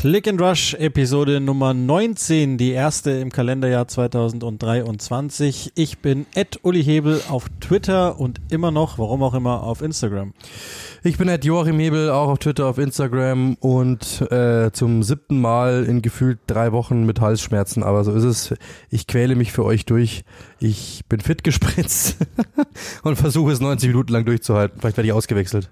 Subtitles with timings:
[0.00, 5.72] Click and Rush Episode Nummer 19, die erste im Kalenderjahr 2023.
[5.74, 10.32] Ich bin Ed Uli Hebel auf Twitter und immer noch, warum auch immer, auf Instagram.
[11.02, 15.84] Ich bin Ed Joachim Hebel, auch auf Twitter, auf Instagram und äh, zum siebten Mal
[15.84, 17.82] in gefühlt drei Wochen mit Halsschmerzen.
[17.82, 18.54] Aber so ist es.
[18.88, 20.24] Ich quäle mich für euch durch.
[20.60, 22.16] Ich bin fit gespritzt
[23.02, 24.80] und versuche es 90 Minuten lang durchzuhalten.
[24.80, 25.68] Vielleicht werde ich ausgewechselt.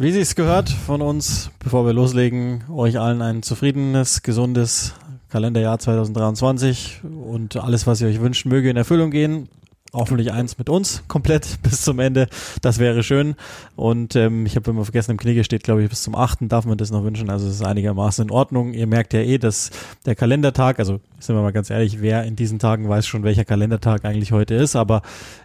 [0.00, 4.94] Wie Sie es gehört von uns, bevor wir loslegen, euch allen ein zufriedenes, gesundes
[5.28, 9.48] Kalenderjahr 2023 und alles, was ihr euch wünscht, möge in Erfüllung gehen.
[9.92, 12.28] Hoffentlich eins mit uns, komplett bis zum Ende.
[12.62, 13.34] Das wäre schön.
[13.74, 16.42] Und ähm, ich habe immer vergessen, im Knigge steht, glaube ich, bis zum 8.
[16.42, 17.28] darf man das noch wünschen.
[17.28, 18.74] Also es ist einigermaßen in Ordnung.
[18.74, 19.72] Ihr merkt ja eh, dass
[20.06, 23.44] der Kalendertag, also sind wir mal ganz ehrlich, wer in diesen Tagen weiß schon, welcher
[23.44, 25.02] Kalendertag eigentlich heute ist, aber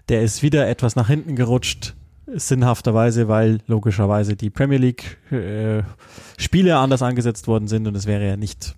[0.10, 1.96] der ist wieder etwas nach hinten gerutscht
[2.28, 5.84] sinnhafterweise, weil logischerweise die Premier League äh,
[6.38, 8.76] Spiele anders angesetzt worden sind und es wäre ja nicht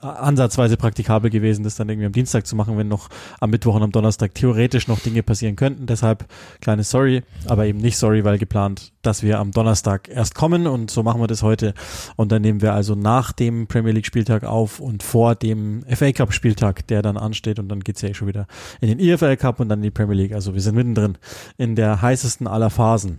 [0.00, 3.08] ansatzweise praktikabel gewesen, das dann irgendwie am Dienstag zu machen, wenn noch
[3.40, 5.86] am Mittwoch und am Donnerstag theoretisch noch Dinge passieren könnten.
[5.86, 6.26] Deshalb
[6.60, 10.90] kleine Sorry, aber eben nicht Sorry, weil geplant, dass wir am Donnerstag erst kommen und
[10.90, 11.74] so machen wir das heute.
[12.16, 16.12] Und dann nehmen wir also nach dem Premier League Spieltag auf und vor dem FA
[16.12, 18.46] Cup Spieltag, der dann ansteht und dann geht's ja eh schon wieder
[18.80, 20.32] in den EFL Cup und dann in die Premier League.
[20.32, 21.18] Also wir sind mittendrin
[21.58, 23.18] in der heißesten aller Phasen.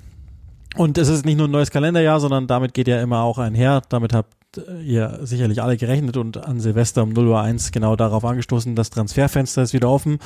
[0.77, 3.81] Und es ist nicht nur ein neues Kalenderjahr, sondern damit geht ja immer auch einher.
[3.89, 8.25] Damit habt ihr sicherlich alle gerechnet und an Silvester um 0 Uhr 1 genau darauf
[8.25, 10.19] angestoßen, das Transferfenster ist wieder offen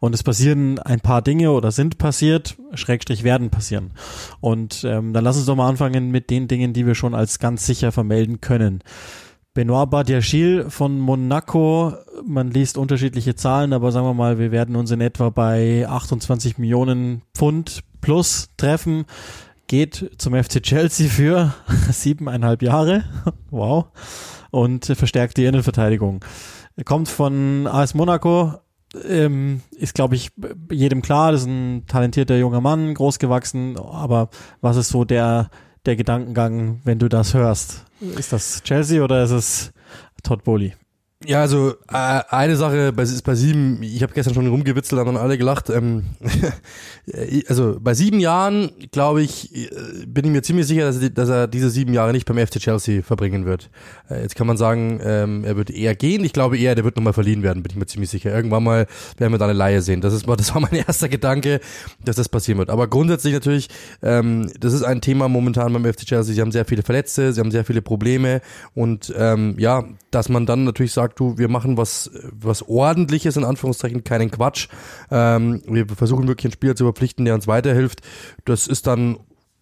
[0.00, 3.92] und es passieren ein paar Dinge oder sind passiert, Schrägstrich werden passieren.
[4.40, 7.38] Und ähm, dann lass uns doch mal anfangen mit den Dingen, die wir schon als
[7.38, 8.82] ganz sicher vermelden können.
[9.54, 11.92] Benoit Badiachil von Monaco,
[12.24, 16.56] man liest unterschiedliche Zahlen, aber sagen wir mal, wir werden uns in etwa bei 28
[16.56, 19.04] Millionen Pfund plus treffen
[19.72, 21.54] geht zum FC Chelsea für
[21.90, 23.04] siebeneinhalb Jahre.
[23.50, 23.86] wow.
[24.50, 26.22] Und verstärkt die Innenverteidigung.
[26.76, 28.52] Er kommt von AS Monaco,
[29.08, 30.30] ähm, ist, glaube ich,
[30.70, 34.28] jedem klar, das ist ein talentierter junger Mann, großgewachsen, aber
[34.60, 35.48] was ist so der,
[35.86, 37.86] der Gedankengang, wenn du das hörst?
[38.18, 39.72] Ist das Chelsea oder ist es
[40.22, 40.74] Todd Bowley?
[41.26, 45.14] Ja, also äh, eine Sache bei, ist bei sieben, ich habe gestern schon rumgewitzelt, haben
[45.14, 45.70] dann alle gelacht.
[45.70, 46.04] Ähm,
[47.48, 51.28] also bei sieben Jahren, glaube ich, äh, bin ich mir ziemlich sicher, dass er, dass
[51.28, 53.70] er diese sieben Jahre nicht beim FC Chelsea verbringen wird.
[54.10, 56.24] Äh, jetzt kann man sagen, ähm, er wird eher gehen.
[56.24, 58.34] Ich glaube eher, der wird nochmal verliehen werden, bin ich mir ziemlich sicher.
[58.34, 60.00] Irgendwann mal werden wir da eine Laie sehen.
[60.00, 61.60] Das, ist, das war mein erster Gedanke,
[62.04, 62.70] dass das passieren wird.
[62.70, 63.68] Aber grundsätzlich natürlich,
[64.02, 66.34] ähm, das ist ein Thema momentan beim FC Chelsea.
[66.34, 68.40] Sie haben sehr viele Verletzte, sie haben sehr viele Probleme
[68.74, 73.44] und ähm, ja, dass man dann natürlich sagt, du, wir machen was, was ordentliches, in
[73.44, 74.68] Anführungszeichen, keinen Quatsch.
[75.10, 78.00] Ähm, wir versuchen wirklich einen Spieler zu verpflichten, der uns weiterhilft.
[78.44, 79.18] Das ist dann,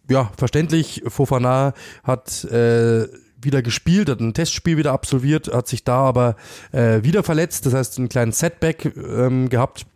[0.09, 1.03] ja, verständlich.
[1.07, 3.07] Fofana hat, äh,
[3.43, 6.37] wieder gespielt, hat ein Testspiel wieder absolviert, hat sich da aber
[6.73, 9.87] äh, wieder verletzt, das heißt einen kleinen Setback ähm, gehabt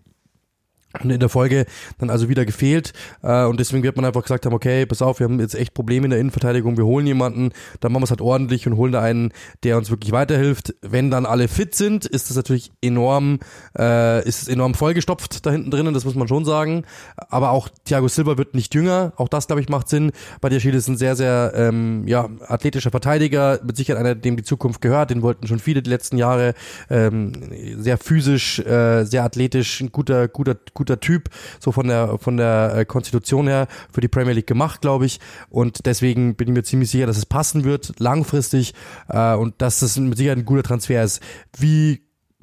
[1.02, 1.66] und in der Folge
[1.98, 5.18] dann also wieder gefehlt äh, und deswegen wird man einfach gesagt haben, okay, pass auf,
[5.18, 7.50] wir haben jetzt echt Probleme in der Innenverteidigung, wir holen jemanden,
[7.80, 10.74] dann machen wir es halt ordentlich und holen da einen, der uns wirklich weiterhilft.
[10.82, 13.40] Wenn dann alle fit sind, ist das natürlich enorm,
[13.76, 16.84] äh, ist es enorm vollgestopft da hinten drinnen, das muss man schon sagen.
[17.16, 20.12] Aber auch Thiago Silva wird nicht jünger, auch das glaube ich macht Sinn.
[20.40, 24.36] Bei der Schiede ist ein sehr, sehr ähm, ja, athletischer Verteidiger, mit Sicherheit einer, dem
[24.36, 26.54] die Zukunft gehört, den wollten schon viele die letzten Jahre,
[26.88, 27.32] ähm,
[27.78, 31.30] sehr physisch, äh, sehr athletisch, ein guter, guter, guter guter Typ,
[31.60, 35.18] so von der von der äh, Konstitution her für die Premier League gemacht, glaube ich.
[35.48, 38.74] Und deswegen bin ich mir ziemlich sicher, dass es passen wird, langfristig,
[39.08, 41.22] äh, und dass das mit Sicherheit ein guter Transfer ist.
[41.56, 42.02] Wie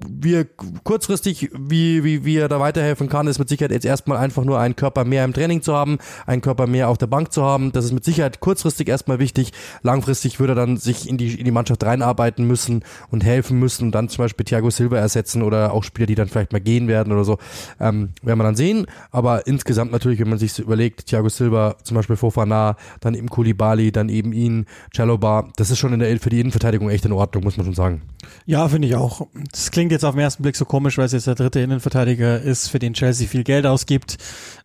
[0.09, 0.45] wie er
[0.83, 4.59] kurzfristig, wie, wie, wie er da weiterhelfen kann, ist mit Sicherheit jetzt erstmal einfach nur
[4.59, 7.71] einen Körper mehr im Training zu haben, einen Körper mehr auf der Bank zu haben.
[7.71, 9.51] Das ist mit Sicherheit kurzfristig erstmal wichtig.
[9.81, 13.85] Langfristig würde er dann sich in die, in die Mannschaft reinarbeiten müssen und helfen müssen
[13.85, 16.87] und dann zum Beispiel Thiago Silva ersetzen oder auch Spieler, die dann vielleicht mal gehen
[16.87, 17.37] werden oder so.
[17.79, 18.85] Ähm, werden wir dann sehen.
[19.11, 23.29] Aber insgesamt natürlich, wenn man sich so überlegt, Thiago Silva, zum Beispiel Fofana, dann eben
[23.29, 24.65] Kulibali, dann eben ihn,
[24.95, 27.75] Chaloba, das ist schon in der, für die Innenverteidigung echt in Ordnung, muss man schon
[27.75, 28.01] sagen.
[28.45, 29.27] Ja, finde ich auch.
[29.51, 32.41] Das klingt jetzt auf den ersten Blick so komisch, weil es jetzt der dritte Innenverteidiger
[32.41, 34.17] ist, für den Chelsea viel Geld ausgibt.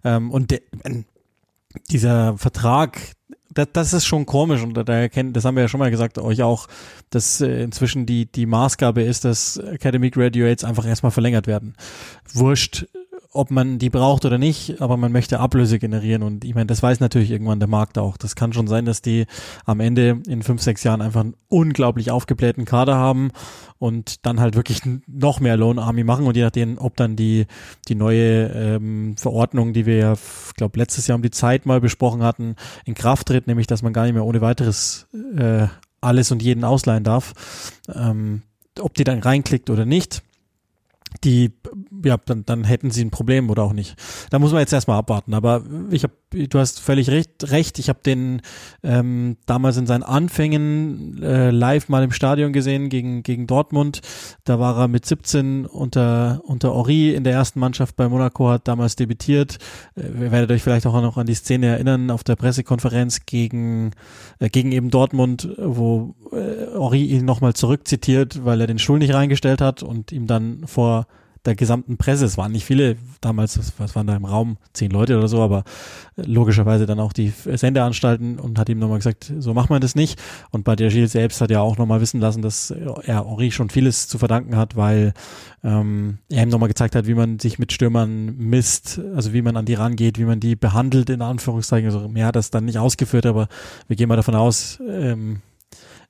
[0.05, 0.63] Ähm, und de,
[1.91, 2.99] dieser Vertrag,
[3.53, 6.19] das, das ist schon komisch und da erkennt, das haben wir ja schon mal gesagt,
[6.19, 6.69] euch auch,
[7.11, 11.75] dass äh, inzwischen die, die Maßgabe ist, dass Academy Graduates einfach erstmal verlängert werden.
[12.33, 12.87] Wurscht,
[13.37, 16.83] ob man die braucht oder nicht, aber man möchte Ablöse generieren und ich meine, das
[16.83, 18.17] weiß natürlich irgendwann der Markt auch.
[18.17, 19.27] Das kann schon sein, dass die
[19.65, 23.31] am Ende in fünf, sechs Jahren einfach einen unglaublich aufgeblähten Kader haben
[23.79, 27.47] und dann halt wirklich noch mehr Loan Army machen und je nachdem, ob dann die,
[27.89, 30.15] die neue ähm, Verordnung, die wir ja,
[30.57, 33.93] glaube letztes Jahr um die Zeit mal besprochen hatten, in Kraft tritt, nämlich dass man
[33.93, 35.07] gar nicht mehr ohne weiteres
[35.37, 35.67] äh,
[36.01, 37.33] alles und jeden ausleihen darf.
[37.95, 38.43] Ähm,
[38.81, 40.23] ob die dann reinklickt oder nicht,
[41.25, 41.53] die,
[42.05, 43.97] ja, dann, dann hätten sie ein Problem oder auch nicht.
[44.31, 45.35] Da muss man jetzt erstmal abwarten.
[45.35, 47.51] Aber ich habe, du hast völlig recht.
[47.51, 47.79] recht.
[47.79, 48.43] Ich habe den
[48.83, 54.01] ähm, damals in seinen Anfängen äh, live mal im Stadion gesehen gegen gegen Dortmund.
[54.45, 58.69] Da war er mit 17 unter unter Ori in der ersten Mannschaft bei Monaco, hat
[58.69, 59.59] damals debütiert.
[59.97, 63.93] Äh, ihr werdet euch vielleicht auch noch an die Szene erinnern auf der Pressekonferenz gegen
[64.39, 69.15] äh, gegen eben Dortmund, wo äh, Ori ihn nochmal zurückzitiert, weil er den Stuhl nicht
[69.15, 71.07] reingestellt hat und ihm dann vor
[71.47, 75.17] der gesamten Presse, es waren nicht viele damals, was waren da im Raum, zehn Leute
[75.17, 75.65] oder so, aber
[76.17, 80.21] logischerweise dann auch die Sendeanstalten und hat ihm nochmal gesagt, so macht man das nicht.
[80.51, 83.71] Und bei der Gilles selbst hat ja auch nochmal wissen lassen, dass er Henri schon
[83.71, 85.15] vieles zu verdanken hat, weil
[85.63, 89.57] ähm, er ihm nochmal gezeigt hat, wie man sich mit Stürmern misst, also wie man
[89.57, 91.87] an die rangeht, wie man die behandelt, in Anführungszeichen.
[91.87, 93.49] Also mehr hat das dann nicht ausgeführt, aber
[93.89, 95.43] wir gehen mal davon aus, ähm,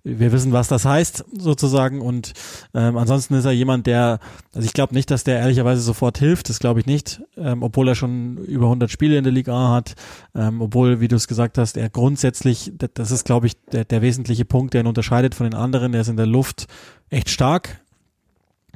[0.06, 2.00] wir wissen, was das heißt, sozusagen.
[2.00, 2.32] Und
[2.74, 4.20] ähm, ansonsten ist er jemand, der,
[4.54, 7.88] also ich glaube nicht, dass der ehrlicherweise sofort hilft, das glaube ich nicht, ähm, obwohl
[7.88, 9.96] er schon über 100 Spiele in der Liga hat,
[10.34, 14.00] ähm, obwohl, wie du es gesagt hast, er grundsätzlich, das ist, glaube ich, der, der
[14.00, 15.92] wesentliche Punkt, der ihn unterscheidet von den anderen.
[15.92, 16.66] Er ist in der Luft
[17.10, 17.80] echt stark,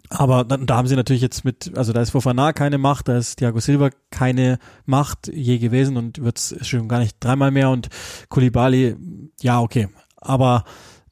[0.08, 3.16] aber da, da haben sie natürlich jetzt mit, also da ist Fofana keine Macht, da
[3.16, 7.70] ist Thiago Silva keine Macht je gewesen und wird es schon gar nicht dreimal mehr
[7.70, 7.88] und
[8.28, 8.96] Kulibali,
[9.40, 9.88] ja, okay.
[10.16, 10.64] Aber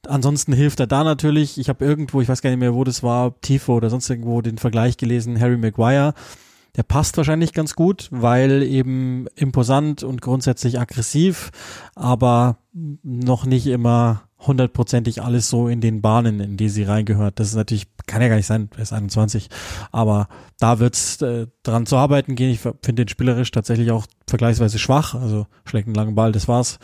[0.06, 1.58] Ansonsten hilft er da natürlich.
[1.58, 4.40] Ich habe irgendwo, ich weiß gar nicht mehr, wo das war, Tifo oder sonst irgendwo
[4.40, 6.14] den Vergleich gelesen, Harry Maguire.
[6.76, 11.50] Der passt wahrscheinlich ganz gut, weil eben imposant und grundsätzlich aggressiv,
[11.94, 17.40] aber noch nicht immer hundertprozentig alles so in den Bahnen, in die sie reingehört.
[17.40, 19.48] Das ist natürlich, kann ja gar nicht sein, er ist 21,
[19.90, 20.28] aber
[20.60, 22.50] da wird's äh, dran zu arbeiten gehen.
[22.50, 26.78] Ich finde den spielerisch tatsächlich auch vergleichsweise schwach, also schlägt einen langen Ball, das war's.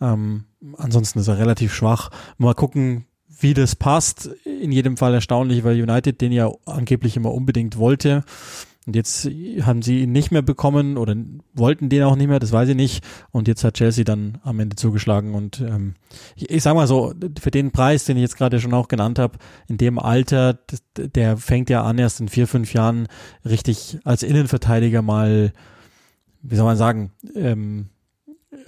[0.00, 0.44] Ähm,
[0.76, 2.10] ansonsten ist er relativ schwach.
[2.38, 4.30] Mal gucken, wie das passt.
[4.44, 8.24] In jedem Fall erstaunlich, weil United den ja angeblich immer unbedingt wollte.
[8.84, 9.26] Und jetzt
[9.62, 11.14] haben sie ihn nicht mehr bekommen oder
[11.54, 13.04] wollten den auch nicht mehr, das weiß ich nicht.
[13.30, 15.34] Und jetzt hat Chelsea dann am Ende zugeschlagen.
[15.34, 15.94] Und ähm,
[16.34, 19.20] ich, ich sag mal so, für den Preis, den ich jetzt gerade schon auch genannt
[19.20, 19.38] habe,
[19.68, 20.58] in dem Alter,
[20.96, 23.06] der fängt ja an, erst in vier, fünf Jahren
[23.44, 25.52] richtig als Innenverteidiger mal,
[26.42, 27.88] wie soll man sagen, ähm,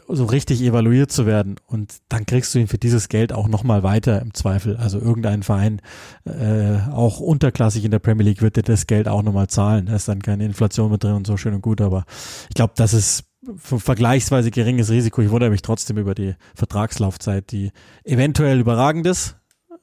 [0.08, 3.82] so richtig evaluiert zu werden und dann kriegst du ihn für dieses Geld auch nochmal
[3.82, 4.76] weiter im Zweifel.
[4.76, 5.80] Also irgendein Verein,
[6.24, 9.86] äh, auch unterklassig in der Premier League wird dir das Geld auch nochmal zahlen.
[9.86, 12.04] Da ist dann keine Inflation mit drin und so schön und gut, aber
[12.48, 13.24] ich glaube, das ist
[13.56, 15.22] vergleichsweise geringes Risiko.
[15.22, 17.72] Ich wundere mich trotzdem über die Vertragslaufzeit, die
[18.04, 19.36] eventuell überragend ist,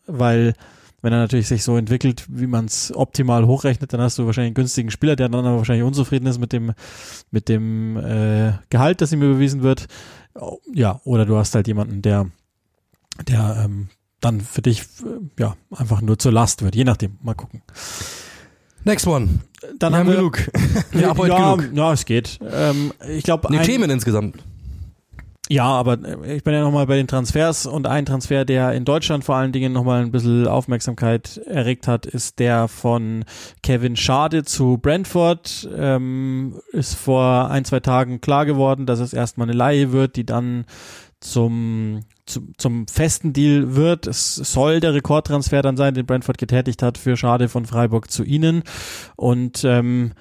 [0.08, 0.54] weil
[1.02, 4.50] wenn er natürlich sich so entwickelt, wie man es optimal hochrechnet, dann hast du wahrscheinlich
[4.50, 6.74] einen günstigen Spieler, der dann aber wahrscheinlich unzufrieden ist mit dem,
[7.32, 9.88] mit dem äh, Gehalt, das ihm überwiesen wird.
[10.74, 12.28] Ja, oder du hast halt jemanden, der,
[13.28, 13.90] der ähm,
[14.22, 17.18] dann für dich äh, ja einfach nur zur Last wird, je nachdem.
[17.22, 17.62] Mal gucken.
[18.84, 19.40] Next one.
[19.78, 20.40] Dann wir haben wir genug.
[20.94, 21.76] ja, ja, genug.
[21.76, 22.40] ja, es geht.
[22.52, 24.44] Ähm, ich glaube, nee, Themen insgesamt.
[25.52, 28.86] Ja, aber äh, ich bin ja nochmal bei den Transfers und ein Transfer, der in
[28.86, 33.26] Deutschland vor allen Dingen nochmal ein bisschen Aufmerksamkeit erregt hat, ist der von
[33.62, 35.68] Kevin Schade zu Brentford.
[35.76, 40.26] Ähm, ist vor ein, zwei Tagen klar geworden, dass es erstmal eine Laie wird, die
[40.26, 40.64] dann
[41.20, 44.08] zum, zum, zum festen Deal wird.
[44.08, 48.24] Es soll der Rekordtransfer dann sein, den Brentford getätigt hat für Schade von Freiburg zu
[48.24, 48.64] ihnen.
[49.18, 50.14] Und ähm,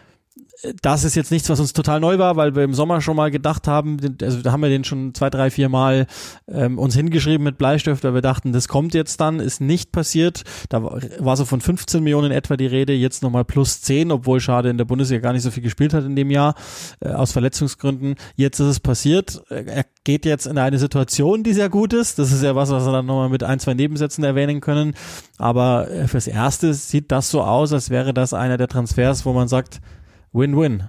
[0.82, 3.30] das ist jetzt nichts, was uns total neu war, weil wir im Sommer schon mal
[3.30, 6.06] gedacht haben, also da haben wir den schon zwei, drei, vier Mal
[6.48, 10.42] ähm, uns hingeschrieben mit Bleistift, weil wir dachten, das kommt jetzt dann, ist nicht passiert.
[10.68, 14.70] Da war so von 15 Millionen etwa die Rede, jetzt nochmal plus 10, obwohl Schade
[14.70, 16.54] in der Bundesliga gar nicht so viel gespielt hat in dem Jahr,
[17.00, 18.16] äh, aus Verletzungsgründen.
[18.36, 19.42] Jetzt ist es passiert.
[19.48, 22.18] Er geht jetzt in eine Situation, die sehr gut ist.
[22.18, 24.94] Das ist ja was, was wir dann nochmal mit ein, zwei Nebensätzen erwähnen können.
[25.38, 29.32] Aber äh, fürs Erste sieht das so aus, als wäre das einer der Transfers, wo
[29.32, 29.80] man sagt,
[30.32, 30.88] Win-win.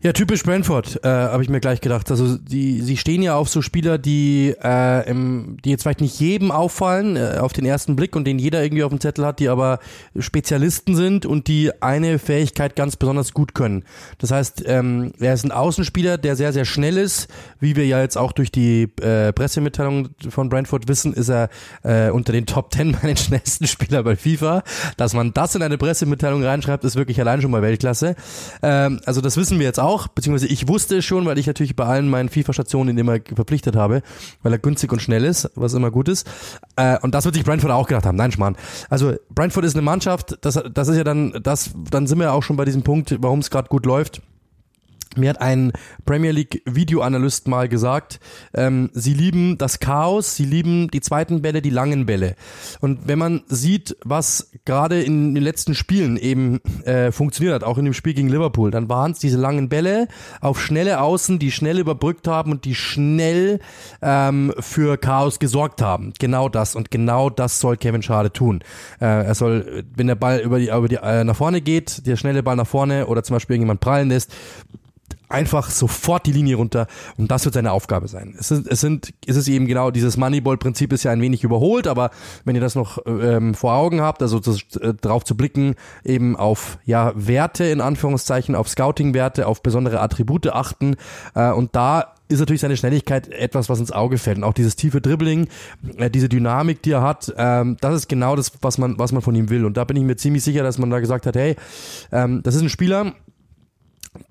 [0.00, 2.08] Ja, typisch Brentford, äh, habe ich mir gleich gedacht.
[2.12, 6.20] Also die, sie stehen ja auf so Spieler, die, äh, im, die jetzt vielleicht nicht
[6.20, 9.40] jedem auffallen äh, auf den ersten Blick und den jeder irgendwie auf dem Zettel hat,
[9.40, 9.80] die aber
[10.16, 13.82] Spezialisten sind und die eine Fähigkeit ganz besonders gut können.
[14.18, 17.26] Das heißt, ähm, er ist ein Außenspieler, der sehr, sehr schnell ist.
[17.58, 21.48] Wie wir ja jetzt auch durch die äh, Pressemitteilung von Brentford wissen, ist er
[21.82, 24.62] äh, unter den Top Ten bei den schnellsten Spieler bei FIFA.
[24.96, 28.14] Dass man das in eine Pressemitteilung reinschreibt, ist wirklich allein schon mal Weltklasse.
[28.62, 31.46] Ähm, also das wissen wir jetzt auch auch, beziehungsweise ich wusste es schon, weil ich
[31.46, 34.02] natürlich bei allen meinen FIFA-Stationen ihn immer verpflichtet habe,
[34.42, 36.28] weil er günstig und schnell ist, was immer gut ist.
[36.76, 38.16] Äh, und das wird sich Brentford auch gedacht haben.
[38.16, 38.56] Nein, Schmarrn.
[38.90, 42.42] Also Brentford ist eine Mannschaft, das, das ist ja dann, das, dann sind wir auch
[42.42, 44.22] schon bei diesem Punkt, warum es gerade gut läuft
[45.16, 45.72] Mir hat ein
[46.04, 48.20] Premier League Videoanalyst mal gesagt,
[48.54, 52.34] ähm, sie lieben das Chaos, sie lieben die zweiten Bälle, die langen Bälle.
[52.80, 57.78] Und wenn man sieht, was gerade in den letzten Spielen eben äh, funktioniert hat, auch
[57.78, 60.08] in dem Spiel gegen Liverpool, dann waren es diese langen Bälle
[60.40, 63.60] auf schnelle Außen, die schnell überbrückt haben und die schnell
[64.02, 66.12] ähm, für Chaos gesorgt haben.
[66.18, 68.60] Genau das und genau das soll Kevin Schade tun.
[69.00, 72.16] Äh, er soll, wenn der Ball über die, über die äh, nach vorne geht, der
[72.16, 74.34] schnelle Ball nach vorne oder zum Beispiel irgendjemand prallen lässt,
[75.28, 78.34] einfach sofort die Linie runter und das wird seine Aufgabe sein.
[78.38, 81.86] Es, ist, es sind, es ist eben genau dieses Moneyball-Prinzip ist ja ein wenig überholt,
[81.86, 82.10] aber
[82.44, 86.36] wenn ihr das noch ähm, vor Augen habt, also das, äh, drauf zu blicken, eben
[86.36, 90.96] auf ja Werte in Anführungszeichen, auf Scouting-Werte, auf besondere Attribute achten
[91.34, 94.36] äh, und da ist natürlich seine Schnelligkeit etwas, was ins Auge fällt.
[94.38, 95.48] Und auch dieses tiefe Dribbling,
[95.96, 99.22] äh, diese Dynamik, die er hat, ähm, das ist genau das, was man, was man
[99.22, 99.64] von ihm will.
[99.64, 101.56] Und da bin ich mir ziemlich sicher, dass man da gesagt hat, hey,
[102.12, 103.14] ähm, das ist ein Spieler,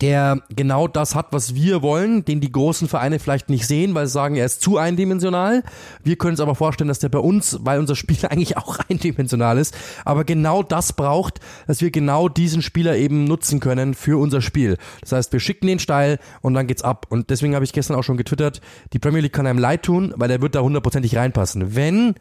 [0.02, 4.08] der genau das hat, was wir wollen, den die großen Vereine vielleicht nicht sehen, weil
[4.08, 5.64] sie sagen, er ist zu eindimensional.
[6.04, 9.58] Wir können uns aber vorstellen, dass der bei uns, weil unser Spieler eigentlich auch eindimensional
[9.58, 9.76] ist,
[10.06, 14.78] aber genau das braucht, dass wir genau diesen Spieler eben nutzen können für unser Spiel.
[15.02, 17.08] Das heißt, wir schicken den steil und dann geht's ab.
[17.10, 18.62] Und deswegen habe ich gestern auch schon getwittert,
[18.94, 21.76] die Premier League kann einem leid tun, weil er wird da hundertprozentig reinpassen.
[21.76, 22.16] Wenn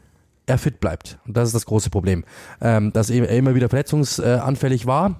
[0.46, 1.18] er fit bleibt.
[1.26, 2.24] Und das ist das große Problem.
[2.60, 5.16] Ähm, dass er immer wieder verletzungsanfällig war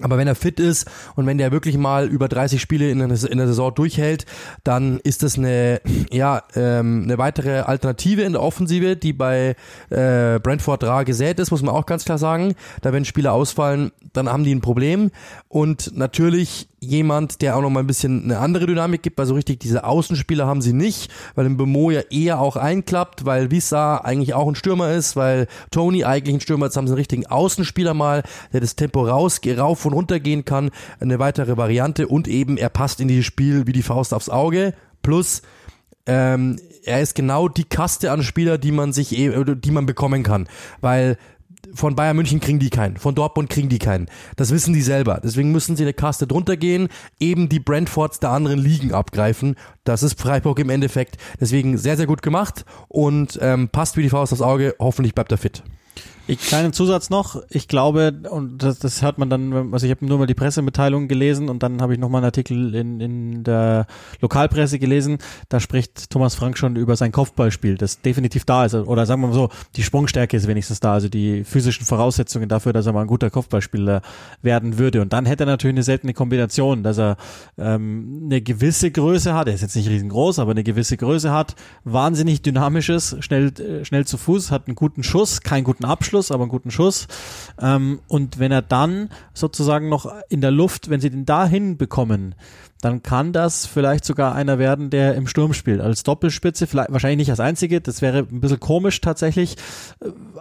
[0.00, 3.16] aber wenn er fit ist und wenn der wirklich mal über 30 Spiele in der,
[3.16, 4.26] Saison durchhält,
[4.64, 9.54] dann ist das eine, ja, ähm, eine weitere Alternative in der Offensive, die bei
[9.90, 12.54] äh, Brentford rar gesät ist, muss man auch ganz klar sagen.
[12.82, 15.10] Da wenn Spieler ausfallen, dann haben die ein Problem.
[15.48, 19.34] Und natürlich jemand, der auch noch mal ein bisschen eine andere Dynamik gibt, weil so
[19.34, 23.98] richtig diese Außenspieler haben sie nicht, weil im Bemo ja eher auch einklappt, weil Visa
[23.98, 27.26] eigentlich auch ein Stürmer ist, weil Tony eigentlich ein Stürmer ist, haben sie einen richtigen
[27.26, 28.22] Außenspieler mal,
[28.52, 32.68] der das Tempo raus, rauf und runter gehen kann, eine weitere Variante und eben er
[32.68, 35.42] passt in dieses Spiel wie die Faust aufs Auge, plus
[36.06, 40.22] ähm, er ist genau die Kaste an Spieler, die man sich, eh, die man bekommen
[40.22, 40.48] kann,
[40.80, 41.16] weil
[41.72, 44.06] von Bayern München kriegen die keinen, von Dortmund kriegen die keinen.
[44.36, 45.20] Das wissen die selber.
[45.22, 46.88] Deswegen müssen sie eine Kaste drunter gehen,
[47.20, 49.56] eben die Brentfords der anderen Ligen abgreifen.
[49.84, 51.16] Das ist Freiburg im Endeffekt.
[51.40, 54.74] Deswegen sehr, sehr gut gemacht und ähm, passt wie die Faust aufs Auge.
[54.78, 55.62] Hoffentlich bleibt er fit.
[56.26, 57.42] Ich, kleinen Zusatz noch.
[57.50, 61.06] Ich glaube, und das, das hört man dann, also ich habe nur mal die Pressemitteilung
[61.06, 63.86] gelesen und dann habe ich nochmal einen Artikel in, in der
[64.22, 65.18] Lokalpresse gelesen.
[65.50, 68.74] Da spricht Thomas Frank schon über sein Kopfballspiel, das definitiv da ist.
[68.74, 72.72] Oder sagen wir mal so, die Sprungstärke ist wenigstens da, also die physischen Voraussetzungen dafür,
[72.72, 74.00] dass er mal ein guter Kopfballspieler
[74.40, 75.02] werden würde.
[75.02, 77.18] Und dann hätte er natürlich eine seltene Kombination, dass er
[77.58, 81.54] ähm, eine gewisse Größe hat, er ist jetzt nicht riesengroß, aber eine gewisse Größe hat,
[81.84, 86.30] wahnsinnig dynamisches, schnell, äh, schnell zu Fuß, hat einen guten Schuss, keinen guten Abschluss Abschluss,
[86.30, 87.06] aber einen guten Schuss.
[87.60, 92.36] Ähm, und wenn er dann sozusagen noch in der Luft, wenn sie den dahin bekommen,
[92.80, 95.80] dann kann das vielleicht sogar einer werden, der im Sturm spielt.
[95.80, 99.56] Als Doppelspitze, vielleicht, wahrscheinlich nicht als einzige, das wäre ein bisschen komisch tatsächlich.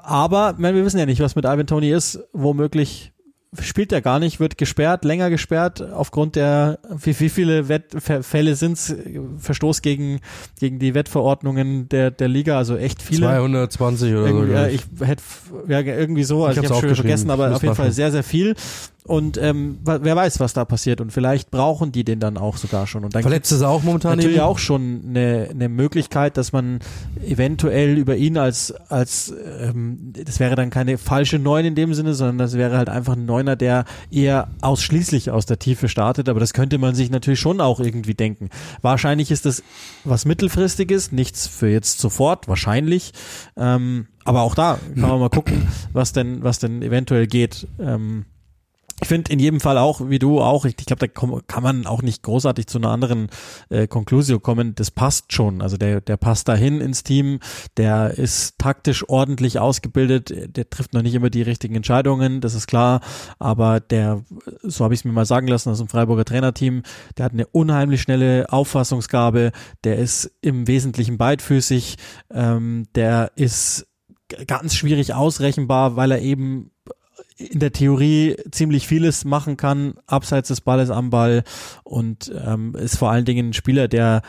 [0.03, 2.19] Aber meine, wir wissen ja nicht, was mit Ivan Tony ist.
[2.33, 3.13] Womöglich
[3.61, 8.73] spielt er gar nicht, wird gesperrt, länger gesperrt aufgrund der, wie, wie viele Wettfälle sind
[8.73, 8.95] es,
[9.39, 10.19] Verstoß gegen,
[10.59, 13.27] gegen die Wettverordnungen der, der Liga, also echt viele.
[13.27, 14.53] 220 oder irgendwie, so.
[14.53, 15.23] Ja, ich hätte,
[15.67, 18.23] ja, irgendwie so, also ich, ich habe schon vergessen, aber auf jeden Fall sehr, sehr
[18.23, 18.55] viel.
[19.05, 21.01] Und ähm, wer weiß, was da passiert.
[21.01, 23.03] Und vielleicht brauchen die den dann auch sogar schon.
[23.03, 24.45] Und dann Verletzt ist auch momentan natürlich eben?
[24.45, 26.79] auch schon eine, eine Möglichkeit, dass man
[27.25, 32.13] eventuell über ihn als als ähm, das wäre dann keine falsche Neun in dem Sinne,
[32.13, 36.29] sondern das wäre halt einfach ein Neuner, der eher ausschließlich aus der Tiefe startet.
[36.29, 38.49] Aber das könnte man sich natürlich schon auch irgendwie denken.
[38.81, 39.63] Wahrscheinlich ist das
[40.03, 43.11] was mittelfristiges, nichts für jetzt sofort, wahrscheinlich.
[43.57, 47.67] Ähm, aber auch da kann man mal gucken, was denn was denn eventuell geht.
[47.79, 48.25] Ähm,
[49.03, 51.85] ich finde in jedem Fall auch, wie du auch, ich, ich glaube, da kann man
[51.85, 53.27] auch nicht großartig zu einer anderen
[53.69, 54.75] äh, Conclusio kommen.
[54.75, 55.61] Das passt schon.
[55.61, 57.39] Also der, der passt dahin ins Team,
[57.77, 62.67] der ist taktisch ordentlich ausgebildet, der trifft noch nicht immer die richtigen Entscheidungen, das ist
[62.67, 63.01] klar,
[63.39, 64.23] aber der,
[64.61, 66.83] so habe ich es mir mal sagen lassen aus dem Freiburger Trainerteam,
[67.17, 69.51] der hat eine unheimlich schnelle Auffassungsgabe,
[69.83, 71.97] der ist im Wesentlichen beidfüßig,
[72.31, 73.85] ähm, der ist
[74.47, 76.71] ganz schwierig ausrechenbar, weil er eben
[77.37, 81.43] in der Theorie ziemlich vieles machen kann, abseits des Balles am Ball
[81.83, 84.21] und ähm, ist vor allen Dingen ein Spieler, der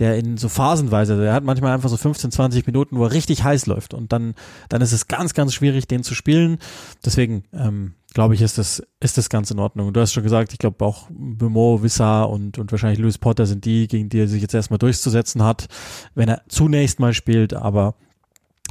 [0.00, 3.44] der in so phasenweise, der hat manchmal einfach so 15, 20 Minuten, wo er richtig
[3.44, 4.34] heiß läuft und dann,
[4.70, 6.58] dann ist es ganz, ganz schwierig, den zu spielen.
[7.04, 9.92] Deswegen ähm, glaube ich, ist das, ist das ganz in Ordnung.
[9.92, 13.66] Du hast schon gesagt, ich glaube auch Bemo, Wissa und, und wahrscheinlich Louis Potter sind
[13.66, 15.68] die, gegen die er sich jetzt erstmal durchzusetzen hat,
[16.14, 17.94] wenn er zunächst mal spielt, aber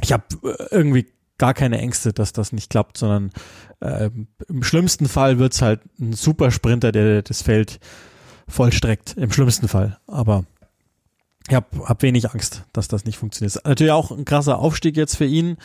[0.02, 0.24] ich habe
[0.70, 1.06] irgendwie
[1.40, 3.30] gar keine Ängste, dass das nicht klappt, sondern
[3.80, 4.10] äh,
[4.48, 7.80] im schlimmsten Fall wird's halt ein Supersprinter, der das Feld
[8.46, 9.98] vollstreckt, im schlimmsten Fall.
[10.06, 10.44] Aber
[11.48, 13.58] ich habe hab wenig Angst, dass das nicht funktioniert.
[13.64, 15.56] Natürlich auch ein krasser Aufstieg jetzt für ihn.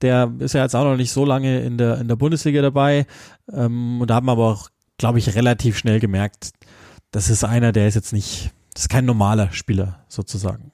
[0.00, 3.06] Der ist ja jetzt auch noch nicht so lange in der, in der Bundesliga dabei.
[3.52, 6.52] Ähm, und da haben wir aber auch, glaube ich, relativ schnell gemerkt,
[7.10, 10.72] das ist einer, der ist jetzt nicht, das ist kein normaler Spieler sozusagen.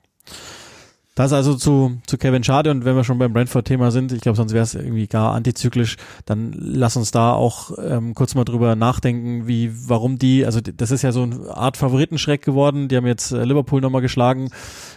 [1.15, 4.35] Das also zu, zu Kevin Schade und wenn wir schon beim Brentford-Thema sind, ich glaube,
[4.35, 8.75] sonst wäre es irgendwie gar antizyklisch, dann lass uns da auch ähm, kurz mal drüber
[8.75, 13.07] nachdenken, wie, warum die, also das ist ja so eine Art Favoritenschreck geworden, die haben
[13.07, 14.51] jetzt äh, Liverpool nochmal geschlagen,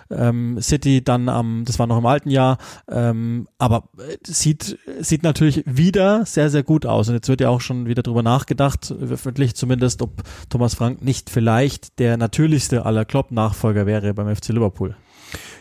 [0.09, 2.57] ähm, City dann am, das war noch im alten Jahr,
[2.89, 7.49] ähm, aber äh, sieht, sieht natürlich wieder sehr, sehr gut aus und jetzt wird ja
[7.49, 13.05] auch schon wieder drüber nachgedacht, öffentlich zumindest, ob Thomas Frank nicht vielleicht der natürlichste aller
[13.05, 14.95] Klopp-Nachfolger wäre beim FC Liverpool.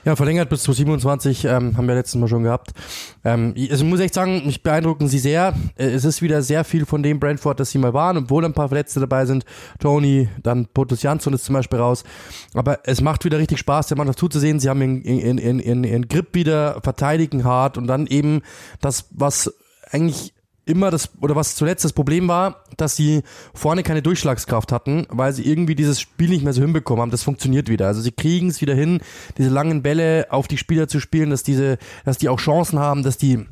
[0.06, 2.70] Ja, verlängert bis zu 27, ähm, haben wir letztes Mal schon gehabt.
[3.25, 5.52] Ähm, also muss echt sagen, mich beeindrucken sie sehr.
[5.76, 8.52] Äh, es ist wieder sehr viel von dem Brentford, das sie mal waren, obwohl ein
[8.52, 9.44] paar Verletzte dabei sind.
[9.80, 12.04] Tony, dann Potus Jansson ist zum Beispiel raus.
[12.54, 14.60] Aber es macht wieder richtig Spaß, der Mannschaft zuzusehen.
[14.60, 18.42] Sie haben in, in, in, in Grip wieder, verteidigen hart und dann eben
[18.80, 19.52] das, was
[19.90, 20.36] eigentlich
[20.66, 23.23] immer das, oder was zuletzt das Problem war, dass sie
[23.54, 27.11] vorne keine Durchschlagskraft hatten, weil sie irgendwie dieses Spiel nicht mehr so hinbekommen haben.
[27.11, 27.87] Das funktioniert wieder.
[27.87, 29.00] Also sie kriegen es wieder hin,
[29.38, 33.02] diese langen Bälle auf die Spieler zu spielen, dass diese, dass die auch Chancen haben,
[33.02, 33.46] dass die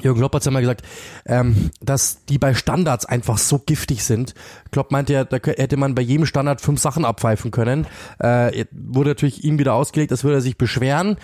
[0.00, 0.82] Jürgen Klopp hat ja mal gesagt,
[1.26, 4.34] ähm, dass die bei Standards einfach so giftig sind.
[4.70, 7.86] Klopp meinte ja, da hätte man bei jedem Standard fünf Sachen abpfeifen können.
[8.18, 11.18] Äh, wurde natürlich ihm wieder ausgelegt, das würde er sich beschweren.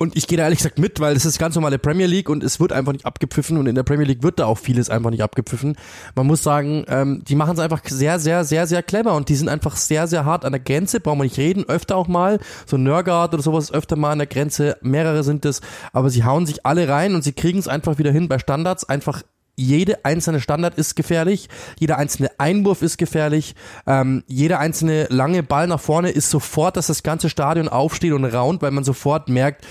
[0.00, 2.42] Und ich gehe da ehrlich gesagt mit, weil es ist ganz normale Premier League und
[2.42, 5.10] es wird einfach nicht abgepfiffen und in der Premier League wird da auch vieles einfach
[5.10, 5.76] nicht abgepfiffen.
[6.14, 9.34] Man muss sagen, ähm, die machen es einfach sehr, sehr, sehr, sehr clever und die
[9.34, 12.38] sind einfach sehr, sehr hart an der Grenze, brauchen wir nicht reden, öfter auch mal,
[12.64, 15.60] so Nörgard oder sowas öfter mal an der Grenze, mehrere sind es,
[15.92, 18.88] aber sie hauen sich alle rein und sie kriegen es einfach wieder hin bei Standards,
[18.88, 19.22] einfach
[19.60, 23.54] jede einzelne Standard ist gefährlich, jeder einzelne Einwurf ist gefährlich,
[23.86, 28.24] ähm, jeder einzelne lange Ball nach vorne ist sofort, dass das ganze Stadion aufsteht und
[28.24, 29.66] raunt, weil man sofort merkt,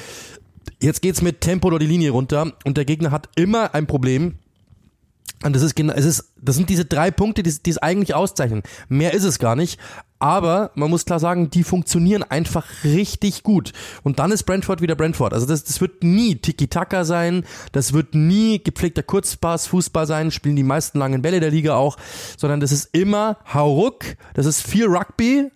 [0.82, 4.36] jetzt geht's mit Tempo oder die Linie runter und der Gegner hat immer ein Problem.
[5.44, 8.14] Und das ist genau, es ist, das sind diese drei Punkte, die, die es eigentlich
[8.14, 8.62] auszeichnen.
[8.90, 9.80] Mehr ist es gar nicht.
[10.20, 13.72] Aber man muss klar sagen, die funktionieren einfach richtig gut.
[14.04, 15.34] Und dann ist Brentford wieder Brentford.
[15.34, 20.58] Also das, das wird nie Tiki-Taka sein, das wird nie gepflegter Kurzpass, Fußball sein, spielen
[20.58, 21.98] die meisten langen Bälle der Liga auch,
[22.38, 24.04] sondern das ist immer Hauruck,
[24.34, 25.50] das ist viel Rugby,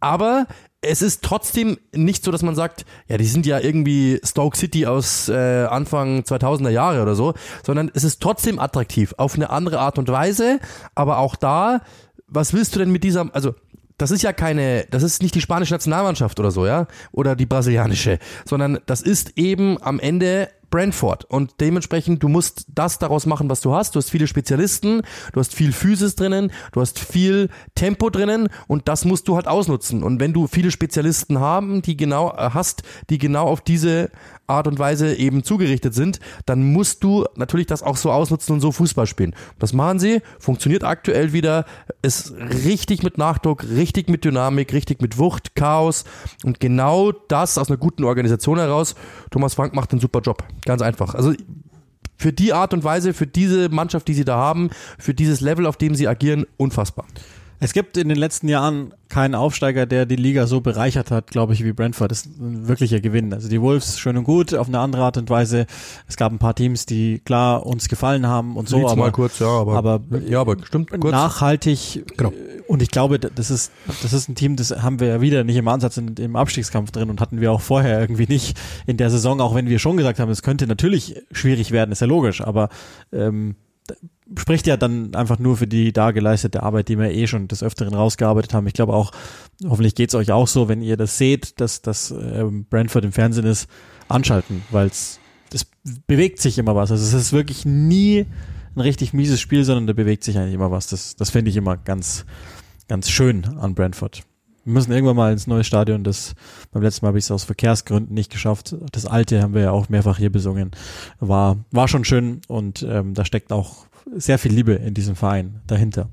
[0.00, 0.46] aber
[0.80, 4.86] es ist trotzdem nicht so, dass man sagt, ja, die sind ja irgendwie Stoke City
[4.86, 9.14] aus äh, Anfang 2000er Jahre oder so, sondern es ist trotzdem attraktiv.
[9.16, 10.60] Auf eine andere Art und Weise,
[10.94, 11.82] aber auch da,
[12.28, 13.54] was willst du denn mit dieser, also
[13.98, 17.46] das ist ja keine, das ist nicht die spanische Nationalmannschaft oder so, ja, oder die
[17.46, 21.24] brasilianische, sondern das ist eben am Ende Brentford.
[21.24, 23.94] Und dementsprechend, du musst das daraus machen, was du hast.
[23.94, 28.88] Du hast viele Spezialisten, du hast viel Physis drinnen, du hast viel Tempo drinnen und
[28.88, 30.02] das musst du halt ausnutzen.
[30.02, 34.10] Und wenn du viele Spezialisten haben, die genau äh, hast, die genau auf diese
[34.46, 38.60] Art und Weise eben zugerichtet sind, dann musst du natürlich das auch so ausnutzen und
[38.60, 39.34] so Fußball spielen.
[39.58, 41.64] Das machen sie, funktioniert aktuell wieder,
[42.02, 46.04] ist richtig mit Nachdruck, richtig mit Dynamik, richtig mit Wucht, Chaos
[46.44, 48.94] und genau das aus einer guten Organisation heraus.
[49.30, 51.14] Thomas Frank macht einen super Job, ganz einfach.
[51.14, 51.32] Also
[52.18, 55.66] für die Art und Weise, für diese Mannschaft, die sie da haben, für dieses Level,
[55.66, 57.06] auf dem sie agieren, unfassbar.
[57.58, 61.54] Es gibt in den letzten Jahren keinen Aufsteiger, der die Liga so bereichert hat, glaube
[61.54, 62.10] ich, wie Brentford.
[62.10, 63.32] Das ist ein wirklicher Gewinn.
[63.32, 65.66] Also die Wolves schön und gut, auf eine andere Art und Weise.
[66.06, 69.12] Es gab ein paar Teams, die klar uns gefallen haben und so, Leeds aber, mal
[69.12, 71.12] kurz, ja, aber, aber, ja, aber stimmt, kurz.
[71.12, 72.04] nachhaltig.
[72.16, 72.32] Genau.
[72.68, 75.56] Und ich glaube, das ist, das ist ein Team, das haben wir ja wieder nicht
[75.56, 79.08] im Ansatz in, im Abstiegskampf drin und hatten wir auch vorher irgendwie nicht in der
[79.08, 82.40] Saison, auch wenn wir schon gesagt haben, es könnte natürlich schwierig werden, ist ja logisch,
[82.40, 82.68] aber
[83.12, 83.54] ähm,
[84.36, 87.62] spricht ja dann einfach nur für die da geleistete Arbeit, die wir eh schon des
[87.62, 88.66] Öfteren rausgearbeitet haben.
[88.66, 89.12] Ich glaube auch,
[89.66, 93.46] hoffentlich geht's euch auch so, wenn ihr das seht, dass das ähm, Brentford im Fernsehen
[93.46, 93.68] ist,
[94.08, 95.20] anschalten, weil es
[96.06, 96.90] bewegt sich immer was.
[96.90, 98.26] Also es ist wirklich nie
[98.74, 100.88] ein richtig mieses Spiel, sondern da bewegt sich eigentlich immer was.
[100.88, 102.26] Das, das finde ich immer ganz,
[102.88, 104.22] ganz schön an Brentford.
[104.66, 106.02] Wir müssen irgendwann mal ins neue Stadion.
[106.02, 106.34] Das
[106.72, 108.74] beim letzten Mal habe ich es aus Verkehrsgründen nicht geschafft.
[108.90, 110.72] Das alte haben wir ja auch mehrfach hier besungen.
[111.20, 115.60] War war schon schön und ähm, da steckt auch sehr viel Liebe in diesem Verein
[115.68, 116.08] dahinter.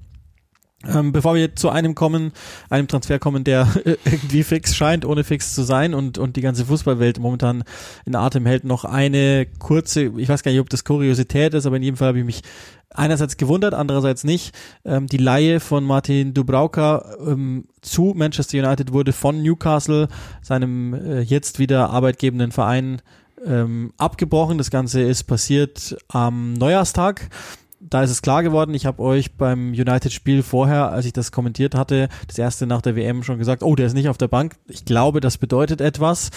[0.87, 2.33] Ähm, bevor wir zu einem kommen,
[2.69, 6.65] einem Transfer kommen, der irgendwie fix scheint, ohne fix zu sein und, und die ganze
[6.65, 7.63] Fußballwelt momentan
[8.05, 11.77] in Atem hält, noch eine kurze, ich weiß gar nicht, ob das Kuriosität ist, aber
[11.77, 12.41] in jedem Fall habe ich mich
[12.89, 14.53] einerseits gewundert, andererseits nicht.
[14.85, 20.07] Ähm, die Laie von Martin Dubrauka ähm, zu Manchester United wurde von Newcastle,
[20.41, 23.01] seinem äh, jetzt wieder arbeitgebenden Verein,
[23.45, 24.57] ähm, abgebrochen.
[24.57, 27.29] Das Ganze ist passiert am Neujahrstag
[27.93, 28.73] da ist es klar geworden.
[28.73, 32.95] Ich habe euch beim United-Spiel vorher, als ich das kommentiert hatte, das erste nach der
[32.95, 34.56] WM schon gesagt, oh, der ist nicht auf der Bank.
[34.67, 36.32] Ich glaube, das bedeutet etwas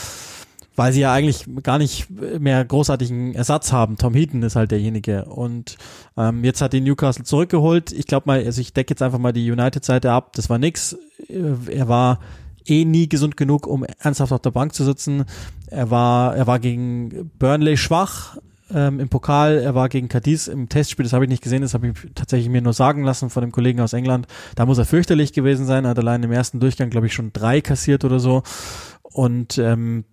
[0.78, 3.96] weil sie ja eigentlich gar nicht mehr großartigen Ersatz haben.
[3.96, 5.24] Tom Heaton ist halt derjenige.
[5.24, 5.78] Und
[6.18, 7.92] ähm, jetzt hat die Newcastle zurückgeholt.
[7.92, 10.34] Ich glaube mal, also ich decke jetzt einfach mal die United-Seite ab.
[10.34, 10.94] Das war nix.
[11.28, 12.20] Er war
[12.66, 15.24] eh nie gesund genug, um ernsthaft auf der Bank zu sitzen.
[15.68, 18.36] Er war, er war gegen Burnley schwach
[18.72, 19.58] ähm, im Pokal.
[19.58, 21.04] Er war gegen Cadiz im Testspiel.
[21.04, 21.62] Das habe ich nicht gesehen.
[21.62, 24.26] Das habe ich tatsächlich mir nur sagen lassen von dem Kollegen aus England.
[24.54, 25.86] Da muss er fürchterlich gewesen sein.
[25.86, 28.42] Hat allein im ersten Durchgang, glaube ich, schon drei kassiert oder so.
[29.02, 30.04] Und ähm,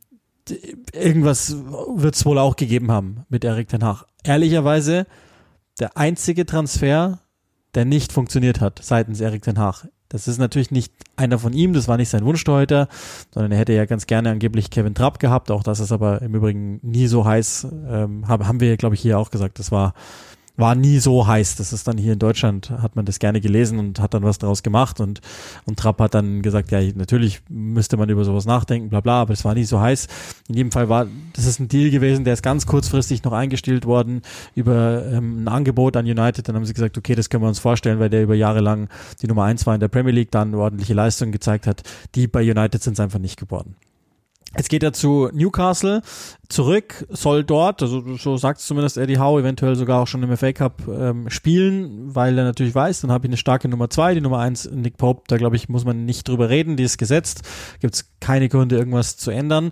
[0.93, 1.55] irgendwas
[1.95, 4.05] wird es wohl auch gegeben haben mit Erik Ten Hag.
[4.23, 5.07] Ehrlicherweise
[5.79, 7.19] der einzige Transfer,
[7.75, 9.87] der nicht funktioniert hat seitens Erik Ten Hag.
[10.13, 12.87] Das ist natürlich nicht einer von ihm, das war nicht sein Wunschtorhüter,
[13.31, 15.49] sondern er hätte ja ganz gerne angeblich Kevin Trapp gehabt.
[15.49, 19.17] Auch das ist aber im Übrigen nie so heiß, ähm, haben wir, glaube ich, hier
[19.17, 19.57] auch gesagt.
[19.57, 19.95] Das war
[20.55, 21.55] war nie so heiß.
[21.55, 24.37] Das ist dann hier in Deutschland, hat man das gerne gelesen und hat dann was
[24.37, 25.21] daraus gemacht und,
[25.65, 29.33] und Trapp hat dann gesagt, ja, natürlich müsste man über sowas nachdenken, bla bla, aber
[29.33, 30.07] es war nie so heiß.
[30.47, 33.85] In jedem Fall war, das ist ein Deal gewesen, der ist ganz kurzfristig noch eingestellt
[33.85, 34.21] worden
[34.53, 36.47] über ähm, ein Angebot an United.
[36.47, 38.89] Dann haben sie gesagt, okay, das können wir uns vorstellen, weil der über Jahre lang
[39.21, 41.81] die Nummer eins war in der Premier League, dann ordentliche Leistungen gezeigt hat.
[42.13, 43.75] Die bei United sind es einfach nicht geworden.
[44.55, 46.01] Jetzt geht er zu Newcastle
[46.47, 50.37] zurück, soll dort, also so sagt es zumindest Eddie Howe, eventuell sogar auch schon im
[50.37, 54.13] FA Cup ähm, spielen, weil er natürlich weiß, dann habe ich eine starke Nummer zwei,
[54.13, 56.99] die Nummer eins Nick Pope, da glaube ich, muss man nicht drüber reden, die ist
[56.99, 57.41] gesetzt,
[57.79, 59.71] gibt es keine Gründe, irgendwas zu ändern.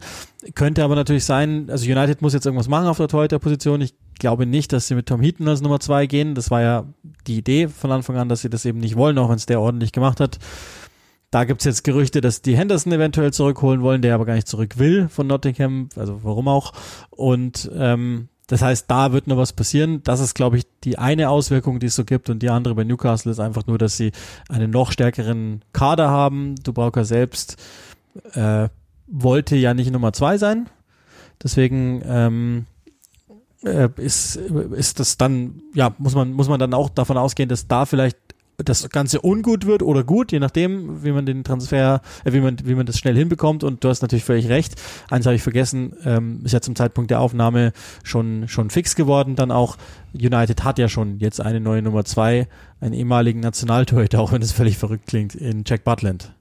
[0.55, 3.81] Könnte aber natürlich sein, also United muss jetzt irgendwas machen auf der Torhüter-Position.
[3.81, 6.33] Ich glaube nicht, dass sie mit Tom Heaton als Nummer zwei gehen.
[6.33, 6.85] Das war ja
[7.27, 9.61] die Idee von Anfang an, dass sie das eben nicht wollen, auch wenn es der
[9.61, 10.39] ordentlich gemacht hat.
[11.31, 14.77] Da gibt's jetzt Gerüchte, dass die Henderson eventuell zurückholen wollen, der aber gar nicht zurück
[14.77, 16.73] will von Nottingham, also warum auch.
[17.09, 20.03] Und ähm, das heißt, da wird noch was passieren.
[20.03, 22.29] Das ist, glaube ich, die eine Auswirkung, die es so gibt.
[22.29, 24.11] Und die andere bei Newcastle ist einfach nur, dass sie
[24.49, 26.55] einen noch stärkeren Kader haben.
[26.61, 27.55] Dubravka selbst
[28.33, 28.67] äh,
[29.07, 30.69] wollte ja nicht Nummer zwei sein.
[31.41, 32.65] Deswegen ähm,
[33.63, 37.69] äh, ist, ist das dann, ja, muss man, muss man dann auch davon ausgehen, dass
[37.69, 38.17] da vielleicht
[38.63, 42.57] das Ganze ungut wird oder gut, je nachdem, wie man den Transfer, äh, wie man,
[42.63, 43.63] wie man das schnell hinbekommt.
[43.63, 44.75] Und du hast natürlich völlig recht.
[45.09, 49.35] Eins habe ich vergessen, ähm, ist ja zum Zeitpunkt der Aufnahme schon, schon fix geworden.
[49.35, 49.77] Dann auch
[50.13, 52.47] United hat ja schon jetzt eine neue Nummer zwei,
[52.79, 56.31] einen ehemaligen Nationaltorhüter, auch wenn es völlig verrückt klingt, in Jack Butland.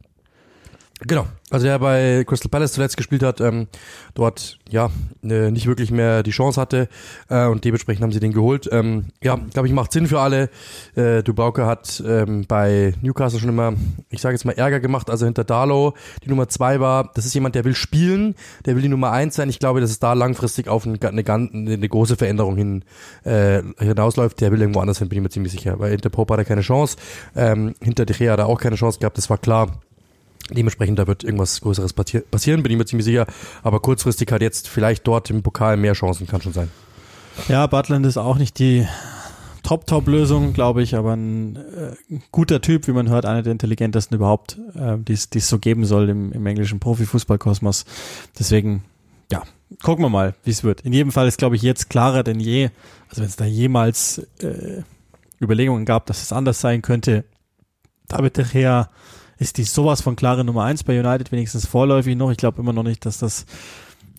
[1.07, 3.69] Genau, also der bei Crystal Palace zuletzt gespielt hat, ähm,
[4.13, 4.91] dort ja
[5.23, 6.89] äh, nicht wirklich mehr die Chance hatte
[7.31, 8.69] äh, und dementsprechend haben sie den geholt.
[8.71, 10.51] Ähm, ja, glaube ich, macht Sinn für alle.
[10.97, 13.73] Äh, Dubauke hat ähm, bei Newcastle schon immer,
[14.11, 17.11] ich sage jetzt mal Ärger gemacht, also hinter Darlow die Nummer zwei war.
[17.15, 18.35] Das ist jemand, der will spielen,
[18.67, 19.49] der will die Nummer eins sein.
[19.49, 22.85] Ich glaube, dass es da langfristig auf eine, eine, eine große Veränderung hin
[23.25, 24.43] äh, hinausläuft.
[24.43, 25.79] Der will irgendwo anders hin, bin ich mir ziemlich sicher.
[25.79, 26.99] Weil hinter Pope hat er keine Chance,
[27.35, 29.81] ähm, hinter De Gea hat er auch keine Chance gehabt, das war klar.
[30.51, 33.27] Dementsprechend, da wird irgendwas Größeres passieren, bin ich mir ziemlich sicher.
[33.63, 36.71] Aber kurzfristig hat jetzt vielleicht dort im Pokal mehr Chancen, kann schon sein.
[37.49, 38.87] Ja, Butland ist auch nicht die
[39.63, 44.59] Top-Top-Lösung, glaube ich, aber ein äh, guter Typ, wie man hört, einer der intelligentesten überhaupt,
[44.75, 47.85] äh, die es so geben soll im, im englischen Profifußballkosmos.
[48.39, 48.85] Deswegen,
[49.31, 49.43] ja,
[49.83, 50.81] gucken wir mal, wie es wird.
[50.83, 52.71] In jedem Fall ist, glaube ich, jetzt klarer denn je,
[53.09, 54.83] also wenn es da jemals äh,
[55.41, 57.25] Überlegungen gab, dass es anders sein könnte,
[58.09, 58.91] David De Gea
[59.41, 62.31] ist die sowas von klare Nummer eins bei United, wenigstens vorläufig noch.
[62.31, 63.47] Ich glaube immer noch nicht, dass das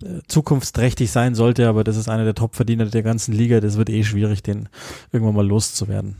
[0.03, 3.61] äh, zukunftsträchtig sein sollte, aber das ist einer der Top-Verdiener der ganzen Liga.
[3.61, 4.67] Das wird eh schwierig, den
[5.11, 6.15] irgendwann mal loszuwerden.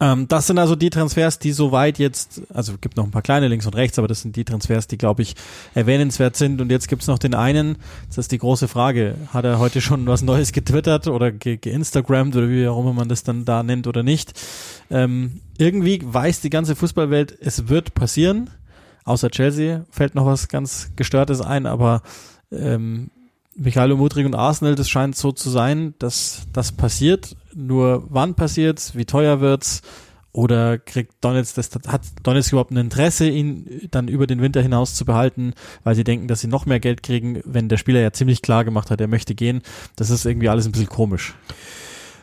[0.00, 3.48] Ähm, das sind also die Transfers, die soweit jetzt, also gibt noch ein paar kleine
[3.48, 5.36] links und rechts, aber das sind die Transfers, die, glaube ich,
[5.74, 6.60] erwähnenswert sind.
[6.60, 7.76] Und jetzt gibt's noch den einen,
[8.08, 12.34] das ist die große Frage, hat er heute schon was Neues getwittert oder ge geinstagrammt
[12.34, 14.32] oder wie auch immer man das dann da nennt oder nicht.
[14.90, 18.50] Ähm, irgendwie weiß die ganze Fußballwelt, es wird passieren.
[19.04, 22.02] Außer Chelsea fällt noch was ganz Gestörtes ein, aber
[22.50, 23.10] ähm,
[23.56, 27.36] Michael Mudrik und Arsenal, das scheint so zu sein, dass das passiert.
[27.60, 29.82] Nur wann passiert's, wie teuer wird's?
[30.32, 34.94] Oder kriegt Donetsk das, hat Donetsk überhaupt ein Interesse, ihn dann über den Winter hinaus
[34.94, 38.12] zu behalten, weil sie denken, dass sie noch mehr Geld kriegen, wenn der Spieler ja
[38.12, 39.62] ziemlich klar gemacht hat, er möchte gehen.
[39.96, 41.34] Das ist irgendwie alles ein bisschen komisch.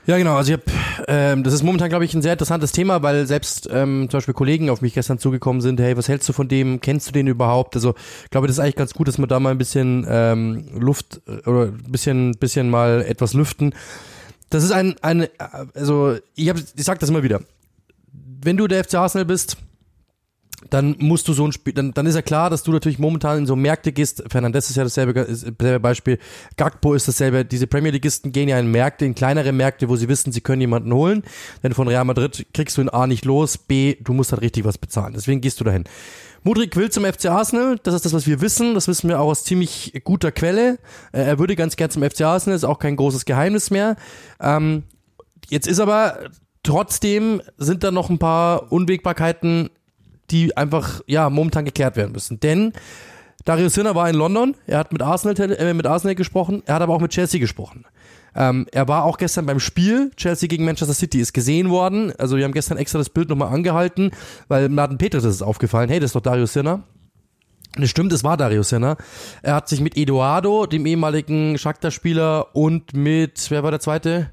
[0.08, 0.38] Ja, genau.
[0.38, 3.68] Also ich hab, ähm, das ist momentan, glaube ich, ein sehr interessantes Thema, weil selbst
[3.70, 6.80] ähm, zum Beispiel Kollegen auf mich gestern zugekommen sind, hey, was hältst du von dem?
[6.80, 7.76] Kennst du den überhaupt?
[7.76, 10.70] Also ich glaube, das ist eigentlich ganz gut, dass wir da mal ein bisschen ähm,
[10.80, 13.74] Luft äh, oder ein bisschen, bisschen mal etwas lüften.
[14.50, 15.28] Das ist ein, ein
[15.74, 17.42] also ich, hab, ich sag das immer wieder.
[18.14, 19.58] Wenn du der FC Arsenal bist,
[20.70, 23.40] dann musst du so ein Spiel, dann, dann ist ja klar, dass du natürlich momentan
[23.40, 24.24] in so Märkte gehst.
[24.28, 26.18] Fernandes ist ja dasselbe, ist dasselbe Beispiel.
[26.56, 27.46] Gagpo ist dasselbe.
[27.46, 30.62] Diese Premier Leagueisten gehen ja in Märkte, in kleinere Märkte, wo sie wissen, sie können
[30.62, 31.24] jemanden holen.
[31.64, 34.66] Denn von Real Madrid kriegst du ihn A nicht los, B, du musst halt richtig
[34.66, 35.14] was bezahlen.
[35.14, 35.84] Deswegen gehst du dahin.
[36.48, 39.28] Mudrik will zum FC Arsenal, das ist das, was wir wissen, das wissen wir auch
[39.28, 40.80] aus ziemlich guter Quelle.
[41.12, 43.98] Äh, er würde ganz gern zum FC Arsenal, ist auch kein großes Geheimnis mehr.
[44.40, 44.84] Ähm,
[45.50, 46.30] jetzt ist aber
[46.64, 49.72] trotzdem sind da noch ein paar Unwägbarkeiten
[50.30, 52.40] die einfach ja momentan geklärt werden müssen.
[52.40, 52.74] Denn
[53.46, 56.82] Dario Sinner war in London, er hat mit Arsenal, äh, mit Arsenal gesprochen, er hat
[56.82, 57.86] aber auch mit Chelsea gesprochen.
[58.38, 62.14] Ähm, er war auch gestern beim Spiel, Chelsea gegen Manchester City, ist gesehen worden.
[62.18, 64.12] Also wir haben gestern extra das Bild nochmal angehalten,
[64.48, 66.84] weil Martin Peters ist aufgefallen, hey, das ist doch Dario Sinner.
[67.76, 68.98] Das stimmt, es war Dario Senna.
[69.44, 74.32] Er hat sich mit Eduardo, dem ehemaligen Shakhtar-Spieler, und mit, wer war der zweite?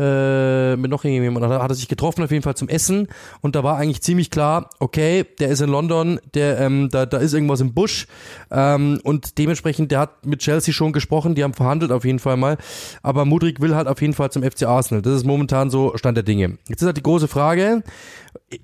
[0.00, 3.08] Äh, mit noch irgendjemandem, hat er sich getroffen, auf jeden Fall zum Essen.
[3.42, 7.18] Und da war eigentlich ziemlich klar, okay, der ist in London, der, ähm, da, da
[7.18, 8.06] ist irgendwas im Busch.
[8.50, 12.38] Ähm, und dementsprechend, der hat mit Chelsea schon gesprochen, die haben verhandelt auf jeden Fall
[12.38, 12.56] mal.
[13.02, 15.02] Aber Mudrik will halt auf jeden Fall zum FC Arsenal.
[15.02, 16.58] Das ist momentan so Stand der Dinge.
[16.68, 17.82] Jetzt ist halt die große Frage,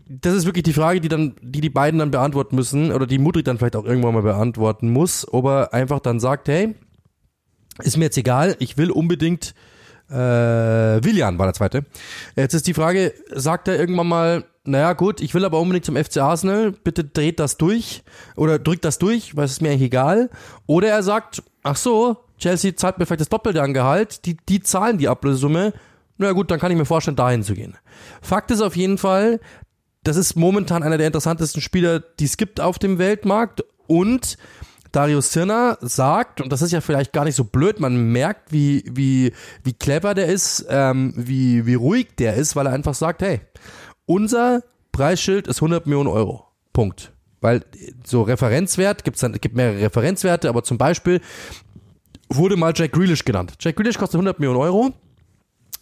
[0.09, 3.19] das ist wirklich die Frage, die dann, die die beiden dann beantworten müssen, oder die
[3.19, 6.75] Mudrik dann vielleicht auch irgendwann mal beantworten muss, ob er einfach dann sagt, hey,
[7.83, 9.55] ist mir jetzt egal, ich will unbedingt
[10.11, 10.15] äh,
[11.05, 11.85] Willian war der zweite.
[12.37, 15.97] Jetzt ist die Frage, sagt er irgendwann mal, naja gut, ich will aber unbedingt zum
[15.97, 18.03] FC Arsenal, bitte dreht das durch
[18.35, 20.31] oder drückt das durch, weil es ist mir eigentlich egal.
[20.67, 24.61] Oder er sagt, ach so, Chelsea zahlt mir vielleicht das Doppelte an Gehalt, die, die
[24.61, 25.73] zahlen die Ablösesumme,
[26.19, 27.77] na gut, dann kann ich mir vorstellen, dahin zu gehen.
[28.23, 29.41] Fakt ist auf jeden Fall,
[30.03, 34.37] das ist momentan einer der interessantesten Spieler, die es gibt auf dem Weltmarkt und
[34.97, 38.83] Darius Sirner sagt, und das ist ja vielleicht gar nicht so blöd, man merkt, wie,
[38.91, 39.33] wie,
[39.63, 43.41] wie clever der ist, ähm, wie, wie ruhig der ist, weil er einfach sagt, hey,
[44.07, 46.47] unser Preisschild ist 100 Millionen Euro.
[46.73, 47.13] Punkt.
[47.43, 47.63] Weil
[48.05, 51.21] so Referenzwert, gibt's dann, gibt mehrere Referenzwerte, aber zum Beispiel
[52.31, 53.53] wurde mal Jack Grealish genannt.
[53.61, 54.95] Jack Grealish kostet 100 Millionen Euro.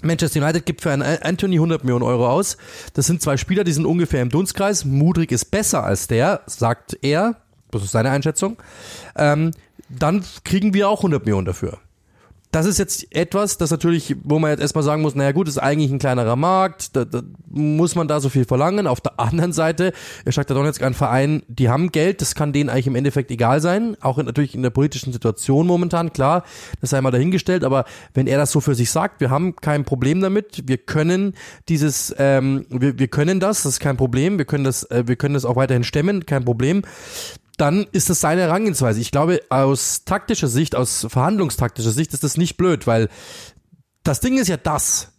[0.03, 2.57] Manchester United gibt für einen Anthony 100 Millionen Euro aus.
[2.95, 4.85] Das sind zwei Spieler, die sind ungefähr im Dunstkreis.
[4.85, 7.37] Mudrik ist besser als der, sagt er.
[7.79, 8.57] Das ist seine Einschätzung.
[9.17, 9.53] Ähm,
[9.89, 11.79] dann kriegen wir auch 100 Millionen dafür.
[12.55, 15.59] Das ist jetzt etwas, das natürlich, wo man jetzt erstmal sagen muss, naja gut, ist
[15.59, 18.87] eigentlich ein kleinerer Markt, da, da muss man da so viel verlangen.
[18.87, 19.93] Auf der anderen Seite,
[20.25, 23.61] sagt der Donetsk ein Verein, die haben Geld, das kann denen eigentlich im Endeffekt egal
[23.61, 26.45] sein, auch in, natürlich in der politischen Situation momentan, klar,
[26.81, 29.85] das sei mal dahingestellt, aber wenn er das so für sich sagt, wir haben kein
[29.85, 31.35] Problem damit, wir können
[31.69, 35.17] dieses, ähm, wir, wir können das, das ist kein Problem, wir können das, äh, wir
[35.17, 36.83] können das auch weiterhin stemmen, kein Problem,
[37.57, 39.01] dann ist das seine Herangehensweise.
[39.01, 43.09] Ich glaube, aus taktischer Sicht, aus verhandlungstaktischer Sicht ist das nicht blöd, weil
[44.03, 45.11] das Ding ist ja das.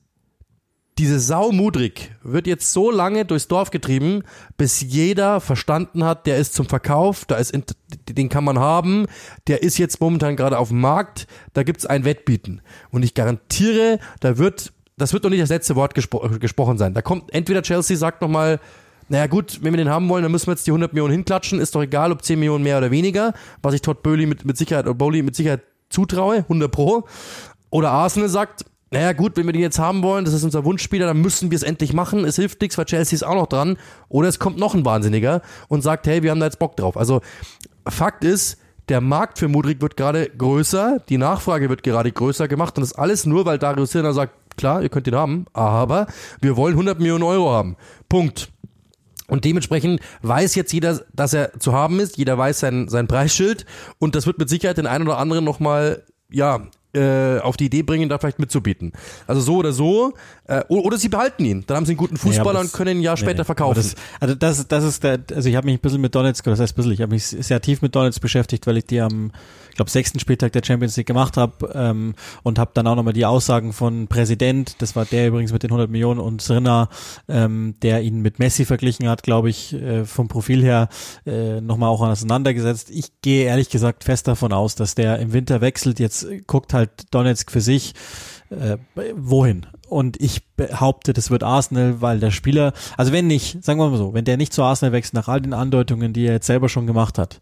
[0.98, 4.24] Diese Sau Mudrik wird jetzt so lange durchs Dorf getrieben,
[4.56, 7.54] bis jeder verstanden hat, der ist zum Verkauf, da ist,
[8.08, 9.06] den kann man haben,
[9.48, 12.62] der ist jetzt momentan gerade auf dem Markt, da gibt's ein Wettbieten.
[12.92, 16.94] Und ich garantiere, da wird, das wird noch nicht das letzte Wort gespro gesprochen sein.
[16.94, 18.62] Da kommt entweder Chelsea sagt nochmal,
[19.10, 21.60] naja gut, wenn wir den haben wollen, dann müssen wir jetzt die 100 Millionen hinklatschen.
[21.60, 23.34] Ist doch egal, ob 10 Millionen mehr oder weniger.
[23.62, 27.06] Was ich Todd Bowley mit, mit Sicherheit, oder Bowley mit Sicherheit zutraue, 100 pro.
[27.70, 31.06] Oder Arsenal sagt, naja gut, wenn wir den jetzt haben wollen, das ist unser Wunschspieler,
[31.06, 32.26] dann müssen wir es endlich machen.
[32.26, 33.78] Es hilft nichts, weil Chelsea ist auch noch dran.
[34.10, 36.98] Oder es kommt noch ein Wahnsinniger und sagt, hey, wir haben da jetzt Bock drauf.
[36.98, 37.22] Also
[37.88, 38.58] Fakt ist,
[38.90, 42.94] der Markt für Mudrik wird gerade größer, die Nachfrage wird gerade größer gemacht und das
[42.94, 46.08] alles nur, weil Darius Silner sagt, klar, ihr könnt ihn haben, aber
[46.40, 47.76] wir wollen 100 Millionen Euro haben.
[48.10, 48.52] Punkt.
[49.28, 52.18] Und dementsprechend weiß jetzt jeder, dass er zu haben ist.
[52.18, 53.66] Jeder weiß sein, sein Preisschild.
[53.98, 57.84] Und das wird mit Sicherheit den einen oder anderen nochmal, ja, äh, auf die Idee
[57.84, 58.94] bringen, da vielleicht mitzubieten.
[59.28, 60.14] Also so oder so.
[60.48, 61.64] Äh, oder sie behalten ihn.
[61.68, 63.46] Dann haben sie einen guten Fußballer nee, das, und können ihn ein Jahr später nee,
[63.46, 63.76] verkaufen.
[63.76, 66.60] Das, also das, das ist der, also ich habe mich ein bisschen mit Donetsk, das
[66.60, 69.32] heißt ein bisschen, ich habe mich sehr tief mit Donetsk beschäftigt, weil ich die am
[69.76, 73.12] ich glaube, sechsten Spieltag der Champions League gemacht habe ähm, und habe dann auch nochmal
[73.12, 76.88] die Aussagen von Präsident, das war der übrigens mit den 100 Millionen und Srinna,
[77.28, 80.88] ähm, der ihn mit Messi verglichen hat, glaube ich, äh, vom Profil her
[81.26, 82.90] äh, nochmal auch auseinandergesetzt.
[82.90, 86.00] Ich gehe ehrlich gesagt fest davon aus, dass der im Winter wechselt.
[86.00, 87.94] Jetzt guckt halt Donetsk für sich.
[88.50, 88.78] Äh,
[89.16, 89.66] wohin?
[89.90, 93.98] Und ich behaupte, das wird Arsenal, weil der Spieler, also wenn nicht, sagen wir mal
[93.98, 96.70] so, wenn der nicht zu Arsenal wechselt, nach all den Andeutungen, die er jetzt selber
[96.70, 97.40] schon gemacht hat,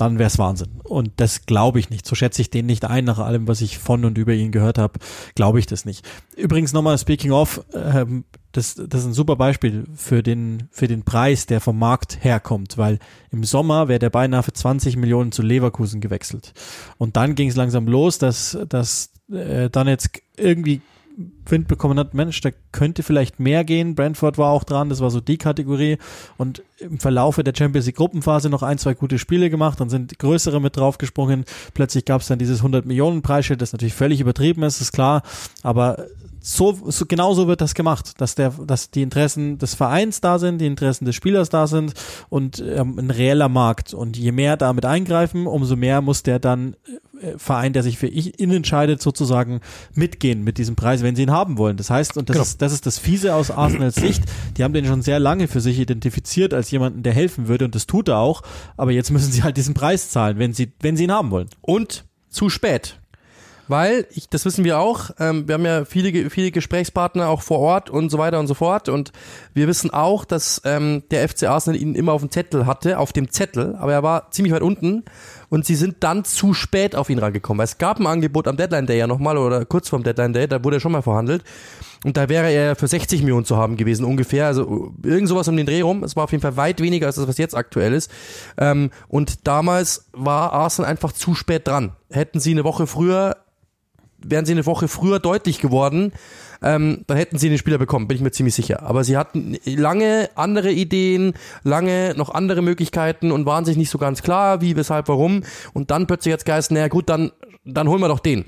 [0.00, 0.80] dann wäre es Wahnsinn.
[0.82, 2.06] Und das glaube ich nicht.
[2.06, 4.78] So schätze ich den nicht ein, nach allem, was ich von und über ihn gehört
[4.78, 4.98] habe,
[5.34, 6.08] glaube ich das nicht.
[6.36, 11.04] Übrigens nochmal, speaking of, ähm, das, das ist ein super Beispiel für den, für den
[11.04, 12.98] Preis, der vom Markt herkommt, weil
[13.30, 16.52] im Sommer wäre der beinahe für 20 Millionen zu Leverkusen gewechselt.
[16.98, 20.80] Und dann ging es langsam los, dass, dass äh, dann jetzt irgendwie
[21.46, 23.94] Wind bekommen hat, Mensch, da könnte vielleicht mehr gehen.
[23.94, 25.98] Brentford war auch dran, das war so die Kategorie.
[26.38, 30.18] Und im Verlaufe der Champions League Gruppenphase noch ein, zwei gute Spiele gemacht, dann sind
[30.18, 31.44] größere mit draufgesprungen.
[31.74, 35.22] Plötzlich gab es dann dieses 100 Millionen Preisschild, das natürlich völlig übertrieben ist, ist klar.
[35.62, 36.06] Aber
[36.40, 40.38] so, so genau so wird das gemacht, dass der, dass die Interessen des Vereins da
[40.38, 41.92] sind, die Interessen des Spielers da sind
[42.28, 43.92] und ähm, ein reeller Markt.
[43.94, 46.76] Und je mehr damit eingreifen, umso mehr muss der dann
[47.20, 49.60] äh, Verein, der sich für ihn entscheidet, sozusagen
[49.94, 51.76] mitgehen mit diesem Preis, wenn sie ihn haben wollen.
[51.76, 52.44] Das heißt, und das, genau.
[52.44, 54.24] ist, das ist das Fiese aus Arsenals Sicht,
[54.56, 57.74] die haben den schon sehr lange für sich identifiziert als jemanden, der helfen würde und
[57.74, 58.42] das tut er auch,
[58.76, 61.48] aber jetzt müssen sie halt diesen Preis zahlen, wenn sie, wenn sie ihn haben wollen.
[61.60, 63.00] Und zu spät
[63.70, 67.60] weil ich, das wissen wir auch, ähm, wir haben ja viele, viele Gesprächspartner auch vor
[67.60, 68.88] Ort und so weiter und so fort.
[68.88, 69.12] Und
[69.54, 73.12] wir wissen auch, dass ähm, der FC Arsenal ihn immer auf dem Zettel hatte, auf
[73.12, 75.04] dem Zettel, aber er war ziemlich weit unten.
[75.48, 78.56] Und sie sind dann zu spät auf ihn rangekommen, weil es gab ein Angebot am
[78.56, 81.42] Deadline Day ja nochmal oder kurz vorm Deadline Day, da wurde er schon mal verhandelt.
[82.04, 85.56] Und da wäre er für 60 Millionen zu haben gewesen ungefähr, also irgend sowas um
[85.56, 87.92] den Dreh rum, es war auf jeden Fall weit weniger als das, was jetzt aktuell
[87.92, 88.10] ist.
[88.58, 91.92] Ähm, und damals war Arsenal einfach zu spät dran.
[92.10, 93.36] Hätten sie eine Woche früher
[94.24, 96.12] wären sie eine Woche früher deutlich geworden,
[96.62, 98.82] ähm, dann hätten sie den Spieler bekommen, bin ich mir ziemlich sicher.
[98.82, 103.98] Aber sie hatten lange andere Ideen, lange noch andere Möglichkeiten und waren sich nicht so
[103.98, 105.42] ganz klar, wie, weshalb, warum.
[105.72, 107.32] Und dann plötzlich jetzt Geist, naja gut, dann,
[107.64, 108.44] dann holen wir doch den.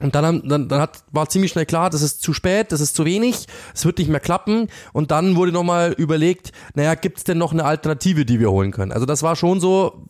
[0.00, 2.94] Und dann, dann, dann hat, war ziemlich schnell klar, das ist zu spät, das ist
[2.94, 4.68] zu wenig, es wird nicht mehr klappen.
[4.92, 8.72] Und dann wurde nochmal überlegt, naja, gibt es denn noch eine Alternative, die wir holen
[8.72, 8.92] können?
[8.92, 10.04] Also das war schon so,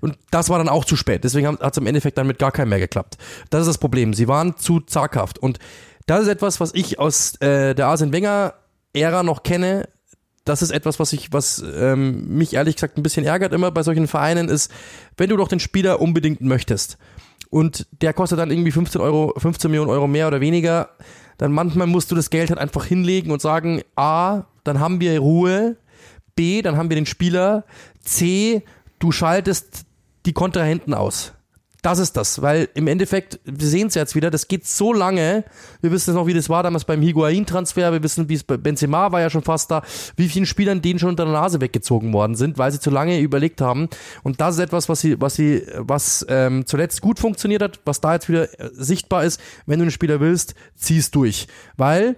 [0.00, 1.24] und das war dann auch zu spät.
[1.24, 3.18] Deswegen hat es im Endeffekt dann mit gar keinem mehr geklappt.
[3.50, 4.14] Das ist das Problem.
[4.14, 5.38] Sie waren zu zaghaft.
[5.38, 5.58] Und
[6.06, 8.54] das ist etwas, was ich aus äh, der Arsene Wenger
[8.94, 9.90] Ära noch kenne.
[10.46, 13.82] Das ist etwas, was ich, was ähm, mich ehrlich gesagt ein bisschen ärgert immer bei
[13.82, 14.72] solchen Vereinen, ist,
[15.18, 16.96] wenn du doch den Spieler unbedingt möchtest
[17.52, 20.88] und der kostet dann irgendwie 15 Euro, 15 Millionen Euro mehr oder weniger,
[21.36, 25.18] dann manchmal musst du das Geld halt einfach hinlegen und sagen, A, dann haben wir
[25.18, 25.76] Ruhe,
[26.34, 27.64] B, dann haben wir den Spieler,
[28.00, 28.62] C,
[28.98, 29.84] du schaltest
[30.24, 31.34] die Kontrahenten aus.
[31.82, 35.42] Das ist das, weil im Endeffekt, wir sehen es jetzt wieder, das geht so lange.
[35.80, 37.92] Wir wissen noch, wie das war damals beim Higuain-Transfer.
[37.92, 39.82] Wir wissen, wie es bei Benzema war ja schon fast da,
[40.14, 43.18] wie vielen Spielern denen schon unter der Nase weggezogen worden sind, weil sie zu lange
[43.18, 43.88] überlegt haben.
[44.22, 48.00] Und das ist etwas, was sie, was sie, was ähm, zuletzt gut funktioniert hat, was
[48.00, 49.40] da jetzt wieder äh, sichtbar ist.
[49.66, 52.14] Wenn du einen Spieler willst, zieh's durch, weil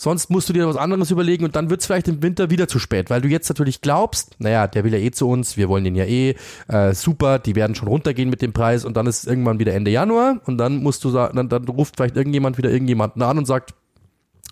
[0.00, 2.68] Sonst musst du dir was anderes überlegen und dann wird es vielleicht im Winter wieder
[2.68, 5.68] zu spät, weil du jetzt natürlich glaubst, naja, der will ja eh zu uns, wir
[5.68, 6.36] wollen den ja eh,
[6.68, 9.90] äh, super, die werden schon runtergehen mit dem Preis und dann ist irgendwann wieder Ende
[9.90, 13.46] Januar und dann musst du sagen, dann, dann ruft vielleicht irgendjemand wieder irgendjemanden an und
[13.46, 13.74] sagt,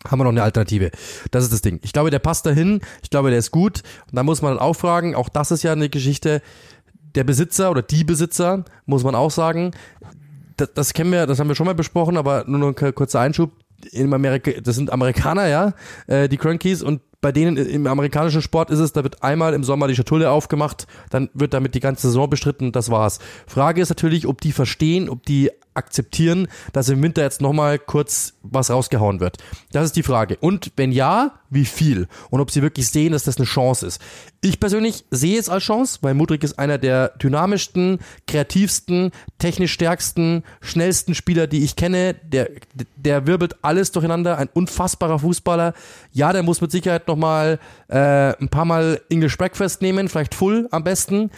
[0.04, 0.90] haben wir noch eine Alternative.
[1.30, 1.78] Das ist das Ding.
[1.84, 2.80] Ich glaube, der passt dahin.
[3.02, 3.82] Ich glaube, der ist gut.
[4.10, 6.42] Und da muss man dann auch fragen, auch das ist ja eine Geschichte,
[7.14, 9.70] der Besitzer oder die Besitzer, muss man auch sagen,
[10.56, 13.20] das, das kennen wir, das haben wir schon mal besprochen, aber nur noch ein kurzer
[13.20, 13.52] Einschub
[13.92, 15.72] in Amerika, das sind Amerikaner, ja,
[16.06, 19.64] äh, die Crankies und bei denen im amerikanischen Sport ist es, da wird einmal im
[19.64, 23.18] Sommer die Schatulle aufgemacht, dann wird damit die ganze Saison bestritten, das war's.
[23.48, 28.34] Frage ist natürlich, ob die verstehen, ob die akzeptieren, dass im Winter jetzt nochmal kurz
[28.42, 29.38] was rausgehauen wird.
[29.72, 30.36] Das ist die Frage.
[30.40, 32.08] Und wenn ja, wie viel?
[32.30, 34.00] Und ob sie wirklich sehen, dass das eine Chance ist.
[34.40, 40.44] Ich persönlich sehe es als Chance, weil Mudrik ist einer der dynamischsten, kreativsten, technisch stärksten,
[40.60, 42.14] schnellsten Spieler, die ich kenne.
[42.14, 42.48] Der,
[42.96, 44.38] der wirbelt alles durcheinander.
[44.38, 45.74] Ein unfassbarer Fußballer.
[46.12, 50.68] Ja, der muss mit Sicherheit nochmal äh, ein paar Mal English Breakfast nehmen, vielleicht Full
[50.70, 51.30] am besten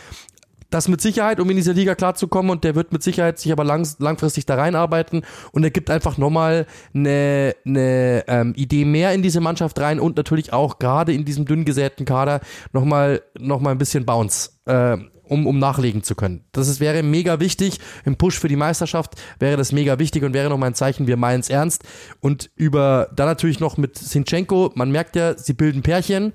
[0.71, 3.65] das mit Sicherheit, um in dieser Liga klarzukommen und der wird mit Sicherheit sich aber
[3.65, 9.23] lang, langfristig da reinarbeiten und er gibt einfach nochmal eine, eine ähm, Idee mehr in
[9.23, 12.41] diese Mannschaft rein und natürlich auch gerade in diesem dünn gesäten Kader
[12.75, 14.51] nochmal noch mal ein bisschen Bounce.
[14.67, 16.45] Äh, um, um nachlegen zu können.
[16.53, 17.79] Das ist, wäre mega wichtig.
[18.05, 21.17] Im Push für die Meisterschaft wäre das mega wichtig und wäre nochmal ein Zeichen, wir
[21.17, 21.85] meinen es ernst.
[22.21, 26.33] Und über, dann natürlich noch mit Sinchenko, man merkt ja, sie bilden Pärchen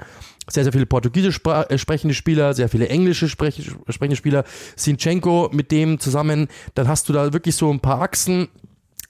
[0.50, 4.44] sehr, sehr viele portugiesisch äh, sprechende Spieler, sehr viele englische sprechende Spieler.
[4.76, 8.50] Sinchenko mit dem zusammen, dann hast du da wirklich so ein paar Achsen.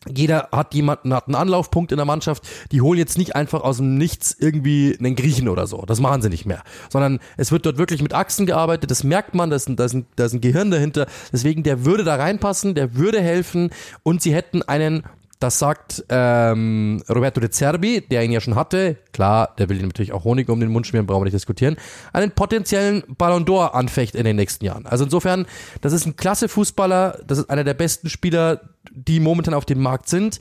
[0.08, 2.44] Jeder hat jemanden, hat einen Anlaufpunkt in der Mannschaft.
[2.72, 5.84] Die holen jetzt nicht einfach aus dem Nichts irgendwie einen Griechen oder so.
[5.86, 6.64] Das machen sie nicht mehr.
[6.90, 8.92] Sondern es wird dort wirklich mit Achsen gearbeitet.
[8.92, 11.08] Das merkt man, da ist ein, da ist ein, da ist ein Gehirn dahinter.
[11.32, 13.70] Deswegen, der würde da reinpassen, der würde helfen
[14.04, 15.04] und sie hätten einen
[15.44, 18.96] das sagt ähm, Roberto de Zerbi, der ihn ja schon hatte.
[19.12, 21.76] Klar, der will ihn natürlich auch Honig um den Mund schmieren, brauchen wir nicht diskutieren.
[22.14, 24.86] Einen potenziellen Ballon d'Or anfecht in den nächsten Jahren.
[24.86, 25.46] Also insofern,
[25.82, 29.82] das ist ein klasse Fußballer, das ist einer der besten Spieler, die momentan auf dem
[29.82, 30.40] Markt sind.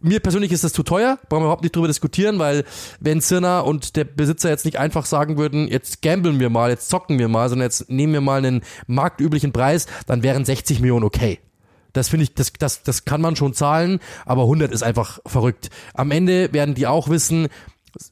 [0.00, 2.64] Mir persönlich ist das zu teuer, brauchen wir überhaupt nicht drüber diskutieren, weil
[3.00, 6.90] wenn Zirner und der Besitzer jetzt nicht einfach sagen würden, jetzt gambeln wir mal, jetzt
[6.90, 11.04] zocken wir mal, sondern jetzt nehmen wir mal einen marktüblichen Preis, dann wären 60 Millionen
[11.04, 11.40] okay
[11.96, 15.70] Das finde ich, das, das, das kann man schon zahlen, aber 100 ist einfach verrückt.
[15.94, 17.48] Am Ende werden die auch wissen,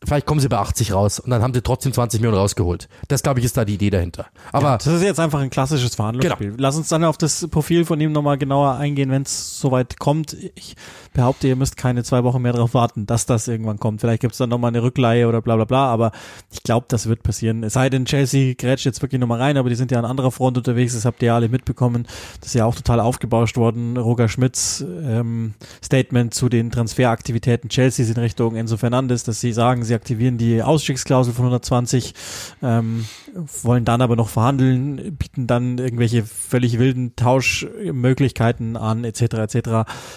[0.04, 2.88] vielleicht kommen sie bei 80 raus und dann haben sie trotzdem 20 Millionen rausgeholt.
[3.08, 4.26] Das, glaube ich, ist da die Idee dahinter.
[4.52, 6.50] Aber ja, das ist jetzt einfach ein klassisches Verhandlungsspiel.
[6.50, 6.60] Genau.
[6.60, 10.36] Lass uns dann auf das Profil von ihm nochmal genauer eingehen, wenn es soweit kommt.
[10.54, 10.76] Ich
[11.12, 14.00] behaupte, ihr müsst keine zwei Wochen mehr darauf warten, dass das irgendwann kommt.
[14.00, 16.12] Vielleicht gibt es dann nochmal eine Rückleihe oder bla bla bla, aber
[16.52, 17.62] ich glaube, das wird passieren.
[17.62, 20.30] Es sei denn, Chelsea grätscht jetzt wirklich nochmal rein, aber die sind ja an anderer
[20.30, 22.06] Front unterwegs, das habt ihr ja alle mitbekommen.
[22.40, 23.96] Das ist ja auch total aufgebauscht worden.
[23.96, 29.73] Roger Schmidts ähm, Statement zu den Transferaktivitäten Chelsea in Richtung Enzo Fernandes, dass sie sagen,
[29.74, 32.14] sagen, sie aktivieren die Ausstiegsklausel von 120,
[32.62, 33.06] ähm,
[33.62, 39.22] wollen dann aber noch verhandeln, bieten dann irgendwelche völlig wilden Tauschmöglichkeiten an, etc.
[39.22, 39.56] etc.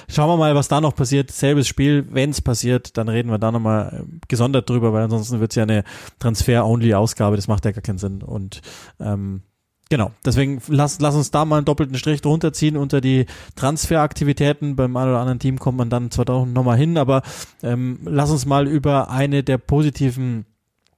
[0.07, 1.31] Schauen wir mal, was da noch passiert.
[1.31, 5.51] Selbes Spiel, wenn es passiert, dann reden wir da nochmal gesondert drüber, weil ansonsten wird
[5.51, 5.83] es ja eine
[6.19, 8.21] Transfer-Only-Ausgabe, das macht ja gar keinen Sinn.
[8.21, 8.61] Und
[8.99, 9.41] ähm,
[9.89, 13.25] Genau, deswegen lass, lass uns da mal einen doppelten Strich drunter ziehen unter die
[13.55, 14.75] Transferaktivitäten.
[14.75, 17.21] Beim einen oder anderen Team kommt man dann zwar doch nochmal hin, aber
[17.63, 20.45] ähm, lass uns mal über eine der positiven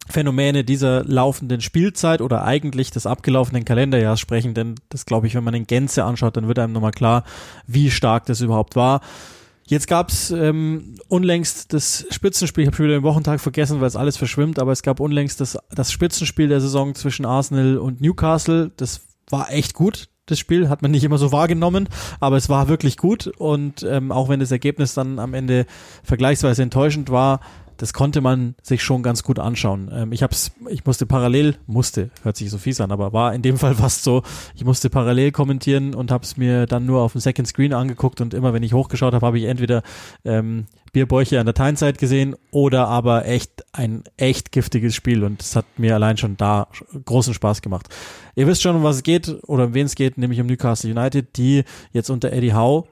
[0.09, 5.43] Phänomene dieser laufenden Spielzeit oder eigentlich des abgelaufenen Kalenderjahres sprechen, denn das glaube ich, wenn
[5.43, 7.23] man in Gänze anschaut, dann wird einem nochmal klar,
[7.67, 9.01] wie stark das überhaupt war.
[9.69, 13.95] Jetzt gab's ähm, unlängst das Spitzenspiel, ich habe schon wieder den Wochentag vergessen, weil es
[13.95, 18.71] alles verschwimmt, aber es gab unlängst das, das Spitzenspiel der Saison zwischen Arsenal und Newcastle.
[18.77, 20.09] Das war echt gut.
[20.25, 21.87] Das Spiel hat man nicht immer so wahrgenommen,
[22.19, 25.67] aber es war wirklich gut und ähm, auch wenn das Ergebnis dann am Ende
[26.03, 27.39] vergleichsweise enttäuschend war,
[27.79, 29.89] das konnte man sich schon ganz gut anschauen.
[29.91, 33.41] Ähm, ich hab's, ich musste parallel, musste, hört sich so fies an, aber war in
[33.41, 34.21] dem Fall fast so,
[34.53, 38.33] ich musste parallel kommentieren und hab's mir dann nur auf dem Second Screen angeguckt und
[38.33, 39.81] immer wenn ich hochgeschaut habe, habe ich entweder
[40.25, 45.55] ähm, Bierbäuche an der Teinside gesehen oder aber echt ein echt giftiges Spiel und es
[45.55, 46.67] hat mir allein schon da
[47.05, 47.87] großen Spaß gemacht.
[48.35, 50.91] Ihr wisst schon, um was es geht oder um wen es geht, nämlich um Newcastle
[50.91, 51.63] United, die
[51.93, 52.87] jetzt unter Eddie Howe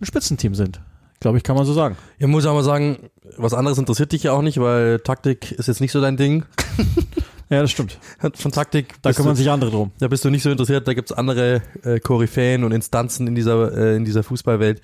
[0.00, 0.80] ein Spitzenteam sind.
[1.20, 1.96] Glaube ich, kann man so sagen.
[2.18, 5.66] Ich muss auch mal sagen, was anderes interessiert dich ja auch nicht, weil Taktik ist
[5.66, 6.44] jetzt nicht so dein Ding.
[7.50, 7.98] ja, das stimmt.
[8.34, 8.94] Von Taktik.
[9.02, 9.90] Da kümmern sich andere drum.
[9.98, 13.76] Da bist du nicht so interessiert, da gibt's andere äh, Koryphäen und Instanzen in dieser,
[13.76, 14.80] äh, in dieser Fußballwelt.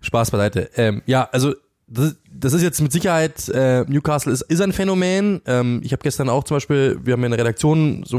[0.00, 0.70] Spaß beiseite.
[0.76, 1.54] Ähm, ja, also
[1.88, 5.40] das, das ist jetzt mit Sicherheit, äh, Newcastle ist, ist ein Phänomen.
[5.46, 8.18] Ähm, ich habe gestern auch zum Beispiel, wir haben ja eine Redaktion, so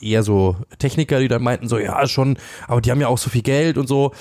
[0.00, 2.36] eher so Techniker, die dann meinten, so ja schon,
[2.68, 4.12] aber die haben ja auch so viel Geld und so.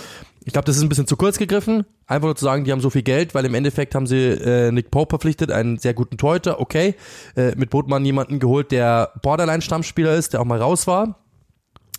[0.44, 1.86] Ich glaube, das ist ein bisschen zu kurz gegriffen.
[2.08, 4.72] Einfach nur zu sagen, die haben so viel Geld, weil im Endeffekt haben sie äh,
[4.72, 6.96] Nick Pope verpflichtet, einen sehr guten Torhüter, okay.
[7.36, 11.20] Äh, mit Botmann jemanden geholt, der Borderline-Stammspieler ist, der auch mal raus war.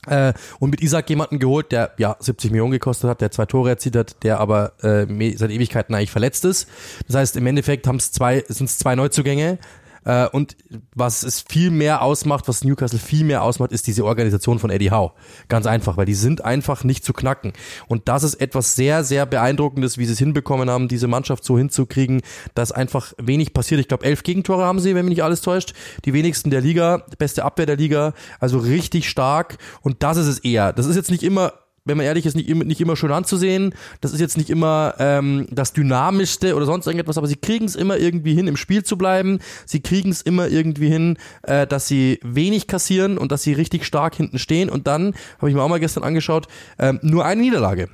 [0.09, 3.71] Äh, und mit Isaac jemanden geholt, der ja 70 Millionen gekostet hat, der zwei Tore
[3.71, 6.69] erzielt hat, der aber äh, seit Ewigkeiten eigentlich verletzt ist.
[7.07, 9.59] Das heißt, im Endeffekt sind es zwei Neuzugänge,
[10.05, 10.57] äh, und
[10.95, 14.91] was es viel mehr ausmacht, was Newcastle viel mehr ausmacht, ist diese Organisation von Eddie
[14.91, 15.13] Howe.
[15.49, 17.53] Ganz einfach, weil die sind einfach nicht zu knacken.
[17.89, 21.57] Und das ist etwas sehr, sehr beeindruckendes, wie sie es hinbekommen haben, diese Mannschaft so
[21.59, 22.23] hinzukriegen,
[22.55, 23.81] dass einfach wenig passiert.
[23.81, 25.75] Ich glaube, elf Gegentore haben sie, wenn mich nicht alles täuscht.
[26.05, 29.59] Die wenigsten der Liga, beste Abwehr der Liga, also richtig stark.
[29.83, 30.73] Und das ist es eher.
[30.73, 31.53] Das ist jetzt nicht immer
[31.85, 33.75] wenn man ehrlich ist, nicht, nicht immer schön anzusehen.
[34.01, 37.75] Das ist jetzt nicht immer ähm, das Dynamischste oder sonst irgendetwas, aber sie kriegen es
[37.75, 39.41] immer irgendwie hin, im Spiel zu bleiben.
[39.67, 43.85] Sie kriegen es immer irgendwie hin, äh, dass sie wenig kassieren und dass sie richtig
[43.85, 44.71] stark hinten stehen.
[44.71, 46.47] Und dann, habe ich mir auch mal gestern angeschaut,
[46.79, 47.89] ähm, nur eine Niederlage.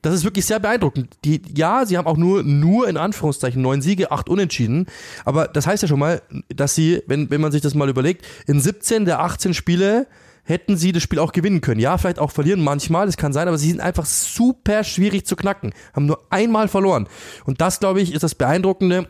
[0.00, 1.16] Das ist wirklich sehr beeindruckend.
[1.24, 4.86] Die, ja, sie haben auch nur, nur in Anführungszeichen neun Siege, acht Unentschieden.
[5.24, 8.24] Aber das heißt ja schon mal, dass sie, wenn, wenn man sich das mal überlegt,
[8.46, 10.06] in 17 der 18 Spiele
[10.48, 11.80] hätten sie das Spiel auch gewinnen können.
[11.80, 15.36] Ja, vielleicht auch verlieren manchmal, das kann sein, aber sie sind einfach super schwierig zu
[15.36, 15.74] knacken.
[15.92, 17.06] Haben nur einmal verloren.
[17.44, 19.06] Und das, glaube ich, ist das Beeindruckende.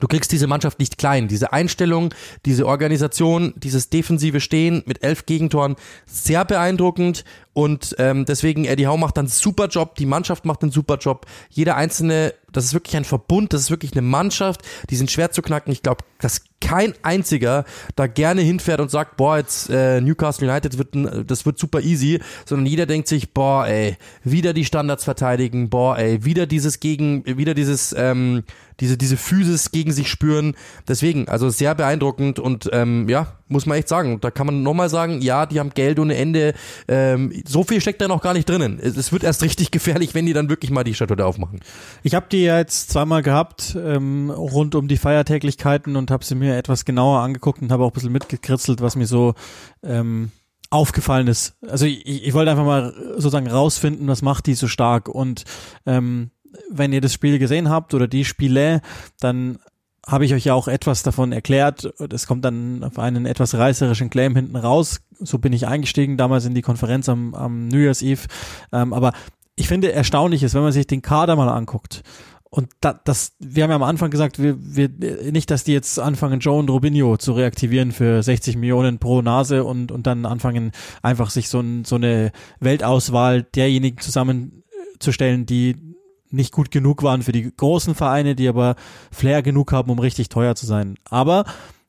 [0.00, 1.28] Du kriegst diese Mannschaft nicht klein.
[1.28, 2.12] Diese Einstellung,
[2.46, 7.24] diese Organisation, dieses defensive Stehen mit elf Gegentoren, sehr beeindruckend.
[7.54, 11.26] Und ähm, deswegen, Eddie Howe macht einen super Job, die Mannschaft macht einen super Job.
[11.48, 15.30] Jeder einzelne, das ist wirklich ein Verbund, das ist wirklich eine Mannschaft, die sind schwer
[15.30, 15.72] zu knacken.
[15.72, 20.78] Ich glaube, dass kein einziger da gerne hinfährt und sagt, boah, jetzt äh, Newcastle United
[20.78, 20.94] wird
[21.30, 25.98] das wird super easy, sondern jeder denkt sich, boah, ey, wieder die Standards verteidigen, boah,
[25.98, 28.44] ey, wieder dieses gegen, wieder dieses, ähm,
[28.80, 30.56] diese, diese Physis gegen sich spüren.
[30.88, 34.20] Deswegen, also sehr beeindruckend und ähm, ja, muss man echt sagen.
[34.20, 36.54] Da kann man nochmal sagen, ja, die haben Geld ohne Ende.
[36.88, 38.78] Ähm, so viel steckt da noch gar nicht drinnen.
[38.80, 41.60] Es, wird erst richtig gefährlich, wenn die dann wirklich mal die Statue aufmachen.
[42.02, 46.34] Ich habe die ja jetzt zweimal gehabt ähm, rund um die Feiertäglichkeiten und habe sie
[46.34, 49.34] mir etwas genauer angeguckt und habe auch ein bisschen mitgekritzelt, was mir so
[49.82, 50.30] ähm,
[50.70, 51.56] aufgefallen ist.
[51.68, 55.44] Also ich, ich wollte einfach mal sozusagen rausfinden, was macht die so stark und
[55.86, 56.30] ähm,
[56.70, 58.80] wenn ihr das Spiel gesehen habt oder die Spiele,
[59.20, 59.58] dann
[60.06, 61.92] habe ich euch ja auch etwas davon erklärt.
[62.12, 65.00] Es kommt dann auf einen etwas reißerischen Claim hinten raus.
[65.18, 68.26] So bin ich eingestiegen damals in die Konferenz am, am New Year's Eve.
[68.72, 69.12] Ähm, aber
[69.56, 72.02] ich finde erstaunlich ist, wenn man sich den Kader mal anguckt.
[72.50, 74.88] Und da, das, wir haben ja am Anfang gesagt, wir, wir,
[75.32, 79.64] nicht, dass die jetzt anfangen, Joe und Robinho zu reaktivieren für 60 Millionen pro Nase
[79.64, 80.70] und, und dann anfangen,
[81.02, 82.30] einfach sich so, ein, so eine
[82.60, 85.93] Weltauswahl derjenigen zusammenzustellen, die
[86.34, 88.76] nicht gut genug waren für die großen Vereine, die aber
[89.10, 90.96] Flair genug haben, um richtig teuer zu sein.
[91.08, 91.44] Aber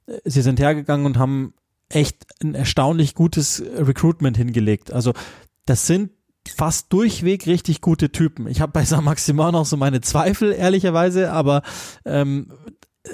[0.07, 1.53] äh, sie sind hergegangen und haben
[1.89, 4.91] echt ein erstaunlich gutes Recruitment hingelegt.
[4.91, 5.13] Also
[5.65, 6.11] das sind
[6.47, 8.47] fast durchweg richtig gute Typen.
[8.47, 11.63] Ich habe bei San Maximal noch so meine Zweifel, ehrlicherweise, aber
[12.05, 12.51] ähm,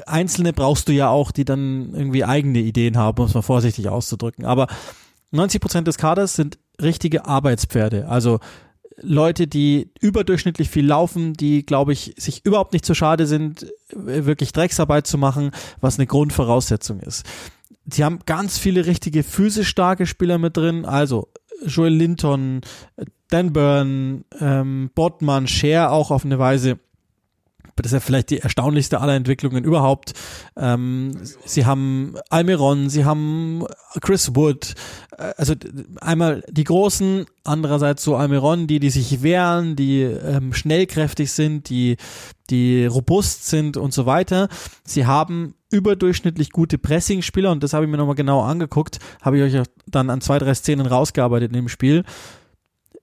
[0.05, 3.89] Einzelne brauchst du ja auch, die dann irgendwie eigene Ideen haben, um es mal vorsichtig
[3.89, 4.45] auszudrücken.
[4.45, 4.67] Aber
[5.32, 8.07] 90 Prozent des Kaders sind richtige Arbeitspferde.
[8.07, 8.39] Also
[9.01, 14.51] Leute, die überdurchschnittlich viel laufen, die, glaube ich, sich überhaupt nicht zu schade sind, wirklich
[14.51, 17.25] Drecksarbeit zu machen, was eine Grundvoraussetzung ist.
[17.85, 21.29] Sie haben ganz viele richtige physisch starke Spieler mit drin, also
[21.65, 22.61] Joel Linton,
[23.29, 26.79] Dan Burn, ähm, Bottmann, Share auch auf eine Weise.
[27.82, 30.13] Das ist ja vielleicht die erstaunlichste aller Entwicklungen überhaupt.
[30.55, 31.11] Ähm,
[31.45, 33.65] sie haben Almiron, sie haben
[34.01, 34.73] Chris Wood,
[35.17, 35.53] äh, also
[35.99, 41.97] einmal die Großen, andererseits so Almiron, die, die sich wehren, die ähm, schnellkräftig sind, die,
[42.49, 44.49] die robust sind und so weiter.
[44.84, 49.55] Sie haben überdurchschnittlich gute Pressing-Spieler und das habe ich mir nochmal genau angeguckt, habe ich
[49.55, 52.03] euch dann an zwei, drei Szenen rausgearbeitet in dem Spiel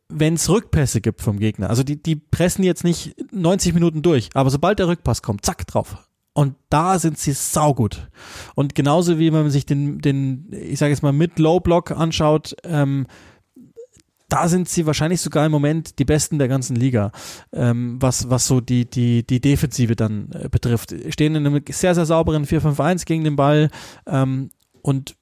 [0.09, 1.71] wenn es Rückpässe gibt vom Gegner.
[1.71, 5.67] Also die, die pressen jetzt nicht 90 Minuten durch, aber sobald der Rückpass kommt, zack,
[5.67, 6.09] drauf.
[6.33, 8.09] Und da sind sie saugut.
[8.55, 13.07] Und genauso wie wenn man sich den, den ich sage jetzt mal, Mid-Low-Block anschaut, ähm,
[14.29, 17.13] da sind sie wahrscheinlich sogar im Moment die Besten der ganzen Liga,
[17.53, 20.95] ähm, was, was so die, die, die Defensive dann äh, betrifft.
[21.09, 23.71] Stehen in einem sehr, sehr sauberen 4-5-1 gegen den Ball
[24.07, 24.51] ähm,
[24.83, 25.17] und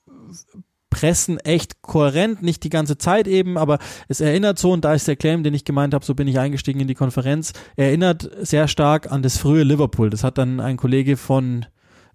[0.91, 3.79] pressen echt kohärent, nicht die ganze Zeit eben, aber
[4.09, 6.39] es erinnert so, und da ist der Claim, den ich gemeint habe, so bin ich
[6.39, 10.11] eingestiegen in die Konferenz, erinnert sehr stark an das frühe Liverpool.
[10.11, 11.67] Das hat dann ein Kollege von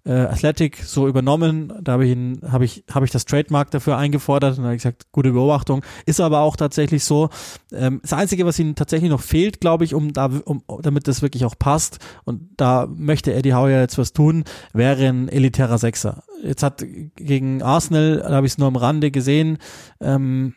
[0.04, 1.72] äh, Athletic so übernommen.
[1.80, 5.06] Da habe ich ihn, habe ich, habe ich das Trademark dafür eingefordert und habe gesagt,
[5.12, 5.82] gute Beobachtung.
[6.06, 7.30] Ist aber auch tatsächlich so.
[7.72, 11.22] Ähm, das Einzige, was ihnen tatsächlich noch fehlt, glaube ich, um da, um, damit das
[11.22, 15.78] wirklich auch passt, und da möchte Eddie Howe ja jetzt was tun, wäre ein elitärer
[15.78, 16.24] Sechser.
[16.42, 16.84] Jetzt hat
[17.16, 19.58] gegen Arsenal, da habe ich es nur am Rande gesehen,
[20.00, 20.54] ähm,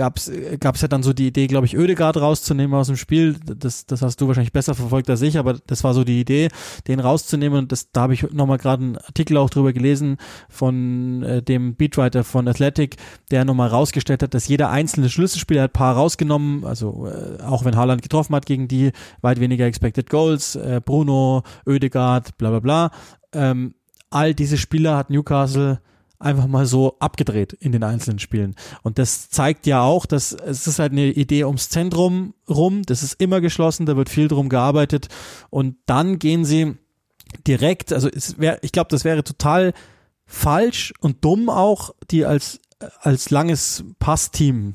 [0.00, 3.36] gab's gab's ja dann so die Idee, glaube ich, Ödegard rauszunehmen aus dem Spiel.
[3.44, 6.48] Das, das hast du wahrscheinlich besser verfolgt als ich, aber das war so die Idee,
[6.88, 7.58] den rauszunehmen.
[7.58, 10.16] Und das, da habe ich nochmal gerade einen Artikel auch drüber gelesen
[10.48, 12.96] von äh, dem Beatwriter von Athletic,
[13.30, 17.76] der nochmal rausgestellt hat, dass jeder einzelne Schlüsselspieler hat paar rausgenommen, also äh, auch wenn
[17.76, 22.90] Haaland getroffen hat gegen die, weit weniger Expected Goals, äh, Bruno, Ödegard, bla bla bla.
[23.34, 23.74] Ähm,
[24.08, 25.80] all diese Spieler hat Newcastle
[26.20, 28.54] einfach mal so abgedreht in den einzelnen Spielen.
[28.82, 33.02] Und das zeigt ja auch, dass es ist halt eine Idee ums Zentrum rum, das
[33.02, 35.08] ist immer geschlossen, da wird viel drum gearbeitet
[35.48, 36.76] und dann gehen sie
[37.46, 39.72] direkt, also wär, ich glaube, das wäre total
[40.26, 42.60] falsch und dumm auch, die als,
[43.00, 44.74] als langes Passteam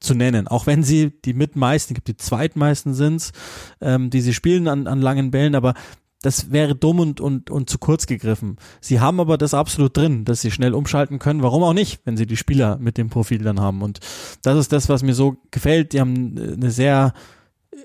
[0.00, 3.32] zu nennen, auch wenn sie die mitmeisten, ich glaube die zweitmeisten sind's,
[3.80, 5.74] ähm, die sie spielen an, an langen Bällen, aber
[6.22, 8.56] das wäre dumm und, und, und zu kurz gegriffen.
[8.80, 11.42] Sie haben aber das absolut drin, dass sie schnell umschalten können.
[11.42, 13.82] Warum auch nicht, wenn sie die Spieler mit dem Profil dann haben?
[13.82, 14.00] Und
[14.42, 15.92] das ist das, was mir so gefällt.
[15.92, 17.12] Die haben eine sehr
[17.70, 17.76] äh,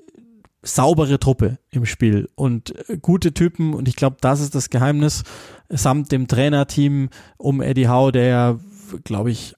[0.62, 3.72] saubere Truppe im Spiel und äh, gute Typen.
[3.72, 5.22] Und ich glaube, das ist das Geheimnis
[5.68, 8.58] samt dem Trainerteam um Eddie Howe, der
[9.04, 9.54] glaube ich,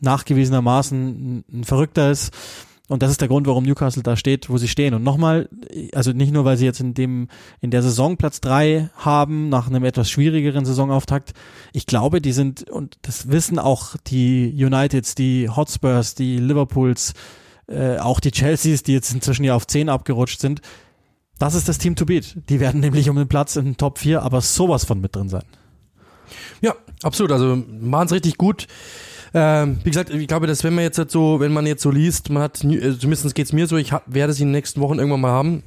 [0.00, 2.32] nachgewiesenermaßen ein Verrückter ist
[2.92, 4.92] und das ist der Grund, warum Newcastle da steht, wo sie stehen.
[4.92, 5.48] Und nochmal,
[5.94, 7.28] also nicht nur, weil sie jetzt in dem,
[7.60, 11.32] in der Saison Platz drei haben, nach einem etwas schwierigeren Saisonauftakt.
[11.72, 17.14] Ich glaube, die sind, und das wissen auch die Uniteds, die Hotspurs, die Liverpools,
[17.66, 20.60] äh, auch die Chelseas, die jetzt inzwischen ja auf zehn abgerutscht sind.
[21.38, 22.36] Das ist das Team to beat.
[22.50, 25.30] Die werden nämlich um den Platz in den Top 4 aber sowas von mit drin
[25.30, 25.44] sein.
[26.60, 27.32] Ja, absolut.
[27.32, 28.66] Also machen es richtig gut.
[29.34, 32.30] Ähm, wie gesagt, ich glaube, dass wenn man jetzt so, wenn man jetzt so liest,
[32.30, 34.98] man hat, äh, zumindest geht's mir so, ich hab, werde sie in den nächsten Wochen
[34.98, 35.62] irgendwann mal haben.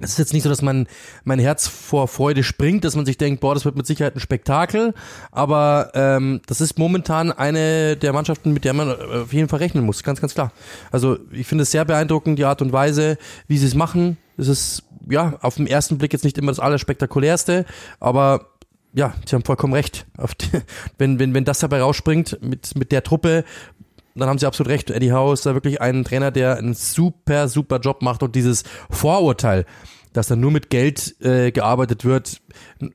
[0.00, 0.86] Es ist jetzt nicht so, dass man
[1.24, 4.20] mein Herz vor Freude springt, dass man sich denkt, boah, das wird mit Sicherheit ein
[4.20, 4.94] Spektakel.
[5.32, 9.58] Aber ähm, das ist momentan eine der Mannschaften, mit der man äh, auf jeden Fall
[9.58, 10.52] rechnen muss, ganz, ganz klar.
[10.92, 13.18] Also ich finde es sehr beeindruckend, die Art und Weise,
[13.48, 14.18] wie sie es machen.
[14.36, 17.64] Es ist ja auf den ersten Blick jetzt nicht immer das Allerspektakulärste,
[17.98, 18.46] aber
[18.94, 20.06] ja, Sie haben vollkommen recht.
[20.40, 20.46] Die,
[20.98, 23.44] wenn, wenn, wenn das dabei rausspringt mit, mit der Truppe,
[24.14, 24.90] dann haben Sie absolut recht.
[24.90, 28.64] Eddie Howe ist da wirklich ein Trainer, der einen super, super Job macht und dieses
[28.90, 29.64] Vorurteil,
[30.12, 32.40] dass da nur mit Geld äh, gearbeitet wird,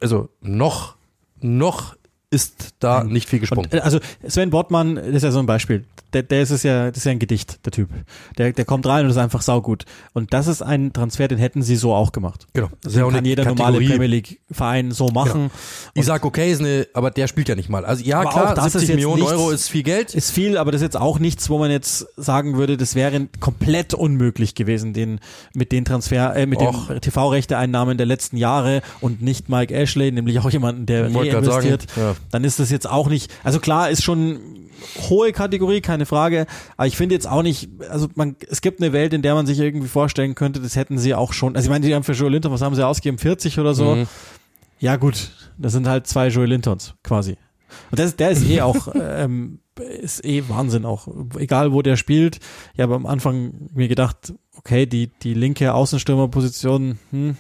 [0.02, 0.96] also noch,
[1.40, 1.96] noch
[2.30, 3.70] ist da nicht viel gesprungen.
[3.72, 5.86] Und, also Sven Bottmann, das ist ja so ein Beispiel.
[6.14, 7.90] Der, der ist es ja, das ist ja ein Gedicht, der Typ.
[8.38, 9.86] Der, der kommt rein und ist einfach saugut.
[10.14, 12.48] Und das ist ein Transfer, den hätten sie so auch gemacht.
[12.54, 12.70] Genau.
[12.82, 15.44] Das ist ja kann jeder normale Premier League Verein so machen.
[15.44, 15.52] Genau.
[15.94, 17.86] Ich sag okay, ist eine, aber der spielt ja nicht mal.
[17.86, 20.14] Also ja, klar, das 70 Millionen nichts, Euro ist viel Geld.
[20.14, 23.28] Ist viel, aber das ist jetzt auch nichts, wo man jetzt sagen würde, das wäre
[23.40, 25.20] komplett unmöglich gewesen, den,
[25.54, 26.88] mit den Transfer, äh, mit Och.
[26.88, 31.88] den TV-Rechte-Einnahmen der letzten Jahre und nicht Mike Ashley, nämlich auch jemanden, der reinvestiert.
[31.96, 32.16] Ja.
[32.32, 34.40] Dann ist das jetzt auch nicht, also klar, ist schon
[35.10, 36.46] hohe Kategorie, keine Frage.
[36.78, 39.46] Aber ich finde jetzt auch nicht, also man, es gibt eine Welt, in der man
[39.46, 41.56] sich irgendwie vorstellen könnte, das hätten sie auch schon.
[41.56, 43.18] Also ich meine, die haben für Joe Linton, was haben sie ausgegeben?
[43.18, 43.96] 40 oder so?
[43.96, 44.08] Mhm.
[44.80, 47.38] Ja gut, das sind halt zwei Joe Lintons quasi.
[47.92, 49.60] Und das, der ist eh auch, ähm,
[50.02, 51.08] ist eh Wahnsinn auch.
[51.38, 52.40] Egal wo der spielt.
[52.74, 57.38] Ich habe am Anfang mir gedacht, okay, die, die linke Außenstürmerposition, hm,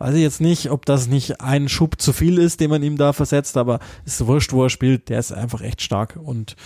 [0.00, 2.96] weiß ich jetzt nicht, ob das nicht ein Schub zu viel ist, den man ihm
[2.96, 6.56] da versetzt, aber es ist wurscht, wo er spielt, der ist einfach echt stark und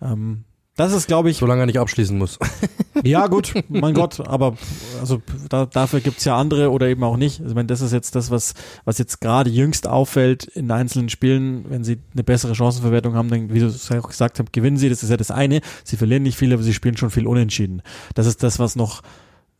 [0.00, 0.44] ähm,
[0.76, 1.36] das ist, glaube ich.
[1.36, 2.38] Solange er nicht abschließen muss.
[3.04, 4.56] ja, gut, mein Gott, aber
[5.00, 7.38] also da, dafür gibt's ja andere oder eben auch nicht.
[7.40, 11.10] Also, ich meine, das ist jetzt das, was, was jetzt gerade jüngst auffällt in einzelnen
[11.10, 14.76] Spielen, wenn sie eine bessere Chancenverwertung haben, dann, wie du es auch gesagt hast, gewinnen
[14.76, 14.88] sie.
[14.88, 15.60] Das ist ja das eine.
[15.84, 17.82] Sie verlieren nicht viel, aber sie spielen schon viel unentschieden.
[18.14, 19.02] Das ist das, was noch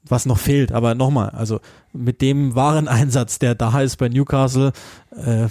[0.07, 0.73] was noch fehlt.
[0.73, 1.61] Aber nochmal, also
[1.93, 4.73] mit dem wahren Einsatz, der da ist bei Newcastle,
[5.11, 5.49] äh,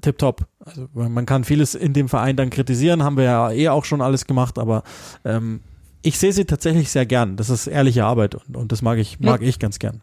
[0.00, 0.46] tipptopp.
[0.64, 4.00] Also man kann vieles in dem Verein dann kritisieren, haben wir ja eh auch schon
[4.00, 4.82] alles gemacht, aber
[5.24, 5.60] ähm,
[6.02, 7.36] ich sehe sie tatsächlich sehr gern.
[7.36, 9.48] Das ist ehrliche Arbeit und, und das mag ich, mag ja.
[9.48, 10.00] ich ganz gern.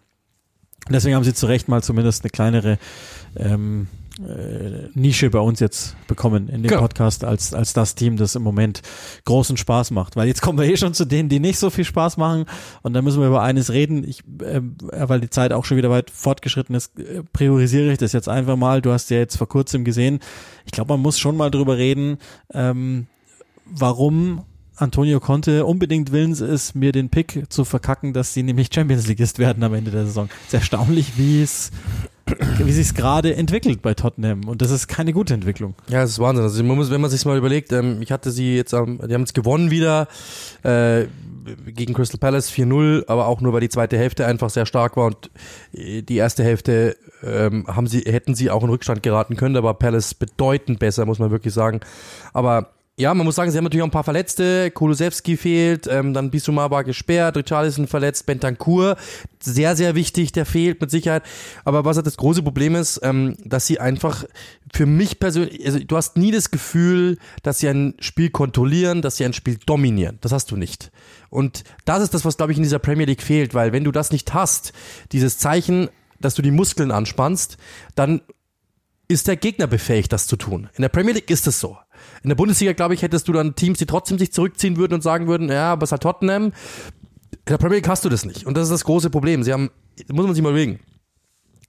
[0.89, 2.77] Deswegen haben sie zu Recht mal zumindest eine kleinere
[3.35, 3.87] ähm,
[4.19, 6.81] äh, Nische bei uns jetzt bekommen in dem genau.
[6.81, 8.81] Podcast als, als das Team, das im Moment
[9.25, 10.15] großen Spaß macht.
[10.15, 12.45] Weil jetzt kommen wir eh schon zu denen, die nicht so viel Spaß machen.
[12.81, 14.03] Und da müssen wir über eines reden.
[14.07, 14.61] Ich, äh,
[14.91, 18.57] weil die Zeit auch schon wieder weit fortgeschritten ist, äh, priorisiere ich das jetzt einfach
[18.57, 18.81] mal.
[18.81, 20.19] Du hast ja jetzt vor kurzem gesehen.
[20.65, 22.17] Ich glaube, man muss schon mal drüber reden,
[22.53, 23.07] ähm,
[23.65, 24.43] warum
[24.75, 29.39] Antonio Conte unbedingt willens ist, mir den Pick zu verkacken, dass sie nämlich Champions Leagueist
[29.39, 30.29] werden am Ende der Saison.
[30.41, 31.71] Es ist erstaunlich, wie es
[32.57, 35.75] wie sich es gerade entwickelt bei Tottenham und das ist keine gute Entwicklung.
[35.87, 36.43] Ja, das ist Wahnsinn.
[36.43, 39.13] Also man muss, wenn man sich mal überlegt, ähm, ich hatte sie jetzt, ähm, die
[39.13, 40.07] haben jetzt gewonnen wieder
[40.63, 41.05] äh,
[41.67, 45.07] gegen Crystal Palace 4-0, aber auch nur weil die zweite Hälfte einfach sehr stark war
[45.07, 45.29] und
[45.73, 49.73] äh, die erste Hälfte ähm, haben sie hätten sie auch in Rückstand geraten können, aber
[49.73, 51.81] Palace bedeutend besser, muss man wirklich sagen.
[52.33, 52.69] Aber
[52.99, 54.71] ja, man muss sagen, sie haben natürlich auch ein paar Verletzte.
[54.71, 58.97] Kulusewski fehlt, ähm, dann Bissouma war gesperrt, Richarlison verletzt, Bentancur,
[59.39, 61.23] sehr, sehr wichtig, der fehlt mit Sicherheit.
[61.63, 64.25] Aber was halt das große Problem ist, ähm, dass sie einfach
[64.73, 69.15] für mich persönlich, also du hast nie das Gefühl, dass sie ein Spiel kontrollieren, dass
[69.15, 70.17] sie ein Spiel dominieren.
[70.19, 70.91] Das hast du nicht.
[71.29, 73.93] Und das ist das, was, glaube ich, in dieser Premier League fehlt, weil wenn du
[73.93, 74.73] das nicht hast,
[75.13, 75.87] dieses Zeichen,
[76.19, 77.55] dass du die Muskeln anspannst,
[77.95, 78.19] dann
[79.07, 80.69] ist der Gegner befähigt, das zu tun.
[80.75, 81.77] In der Premier League ist es so.
[82.23, 85.03] In der Bundesliga, glaube ich, hättest du dann Teams, die trotzdem sich zurückziehen würden und
[85.03, 86.45] sagen würden, ja, aber es hat Tottenham.
[86.45, 86.51] In
[87.47, 88.45] der Premier League hast du das nicht.
[88.45, 89.43] Und das ist das große Problem.
[89.43, 89.69] Sie haben,
[90.11, 90.79] muss man sich mal überlegen.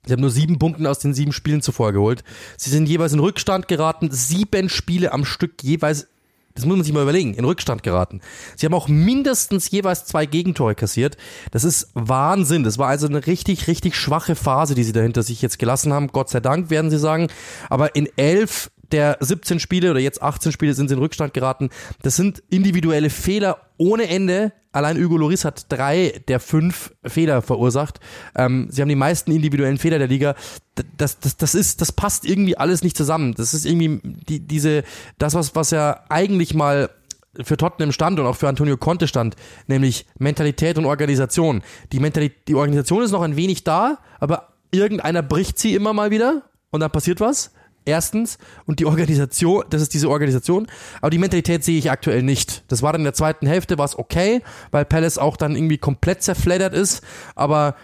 [0.05, 2.23] Sie haben nur sieben Punkte aus den sieben Spielen zuvor geholt.
[2.57, 6.07] Sie sind jeweils in Rückstand geraten, sieben Spiele am Stück jeweils
[6.53, 8.21] das muss man sich mal überlegen, in Rückstand geraten.
[8.55, 11.17] Sie haben auch mindestens jeweils zwei Gegentore kassiert.
[11.51, 12.63] Das ist Wahnsinn.
[12.63, 16.07] Das war also eine richtig, richtig schwache Phase, die sie dahinter sich jetzt gelassen haben.
[16.07, 17.27] Gott sei Dank, werden sie sagen.
[17.69, 21.69] Aber in elf der 17 Spiele oder jetzt 18 Spiele sind sie in Rückstand geraten.
[22.01, 24.53] Das sind individuelle Fehler ohne Ende.
[24.73, 27.99] Allein Hugo Loris hat drei der fünf Fehler verursacht.
[28.35, 30.35] Ähm, sie haben die meisten individuellen Fehler der Liga.
[30.97, 33.33] Das, das, das ist, das passt irgendwie alles nicht zusammen.
[33.35, 34.83] Das ist irgendwie die, diese,
[35.17, 36.89] das was, was ja eigentlich mal
[37.43, 39.35] für Tottenham stand und auch für Antonio Conte stand,
[39.67, 41.61] nämlich Mentalität und Organisation.
[41.91, 46.11] Die Mentalität, die Organisation ist noch ein wenig da, aber irgendeiner bricht sie immer mal
[46.11, 47.51] wieder und dann passiert was.
[47.85, 48.37] Erstens.
[48.65, 50.67] Und die Organisation, das ist diese Organisation.
[51.01, 52.63] Aber die Mentalität sehe ich aktuell nicht.
[52.67, 55.77] Das war dann in der zweiten Hälfte, war es okay, weil Palace auch dann irgendwie
[55.77, 57.01] komplett zerfleddert ist.
[57.35, 57.75] Aber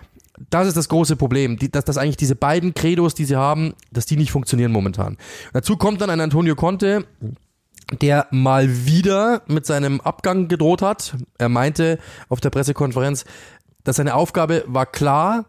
[0.49, 3.73] das ist das große Problem, die, dass, dass eigentlich diese beiden Credos, die sie haben,
[3.91, 5.17] dass die nicht funktionieren momentan.
[5.53, 7.05] Dazu kommt dann ein Antonio Conte,
[8.01, 11.15] der mal wieder mit seinem Abgang gedroht hat.
[11.37, 13.25] Er meinte auf der Pressekonferenz,
[13.83, 15.45] dass seine Aufgabe war klar,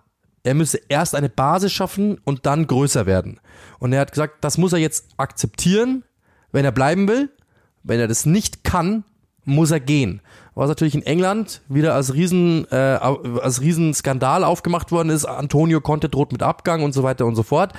[0.49, 3.39] er müsse erst eine Basis schaffen und dann größer werden.
[3.79, 6.05] Und er hat gesagt, das muss er jetzt akzeptieren,
[6.53, 7.29] wenn er bleiben will.
[7.83, 9.05] Wenn er das nicht kann,
[9.45, 10.23] muss er gehen.
[10.55, 15.27] Was natürlich in England wieder als riesen äh, als Riesenskandal aufgemacht worden ist.
[15.27, 17.75] Antonio Conte droht mit Abgang und so weiter und so fort.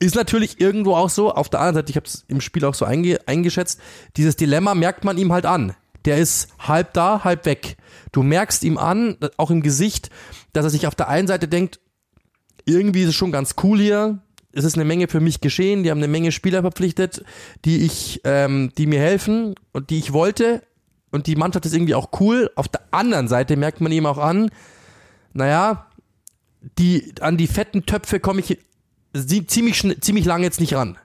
[0.00, 1.32] Ist natürlich irgendwo auch so.
[1.32, 3.80] Auf der anderen Seite, ich habe es im Spiel auch so einge eingeschätzt,
[4.16, 5.76] dieses Dilemma merkt man ihm halt an.
[6.06, 7.76] Der ist halb da, halb weg.
[8.10, 10.10] Du merkst ihm an, auch im Gesicht,
[10.52, 11.78] dass er sich auf der einen Seite denkt,
[12.70, 14.18] irgendwie ist es schon ganz cool hier.
[14.52, 15.82] Es ist eine Menge für mich geschehen.
[15.82, 17.24] Die haben eine Menge Spieler verpflichtet,
[17.64, 20.62] die ich, ähm, die mir helfen und die ich wollte.
[21.12, 22.50] und die Mannschaft ist irgendwie auch cool.
[22.54, 24.50] Auf der anderen Seite merkt man ihm auch an,
[25.32, 25.86] naja,
[26.78, 28.58] die, an die fetten Töpfe komme ich
[29.46, 30.98] ziemlich, ziemlich lange jetzt nicht ran.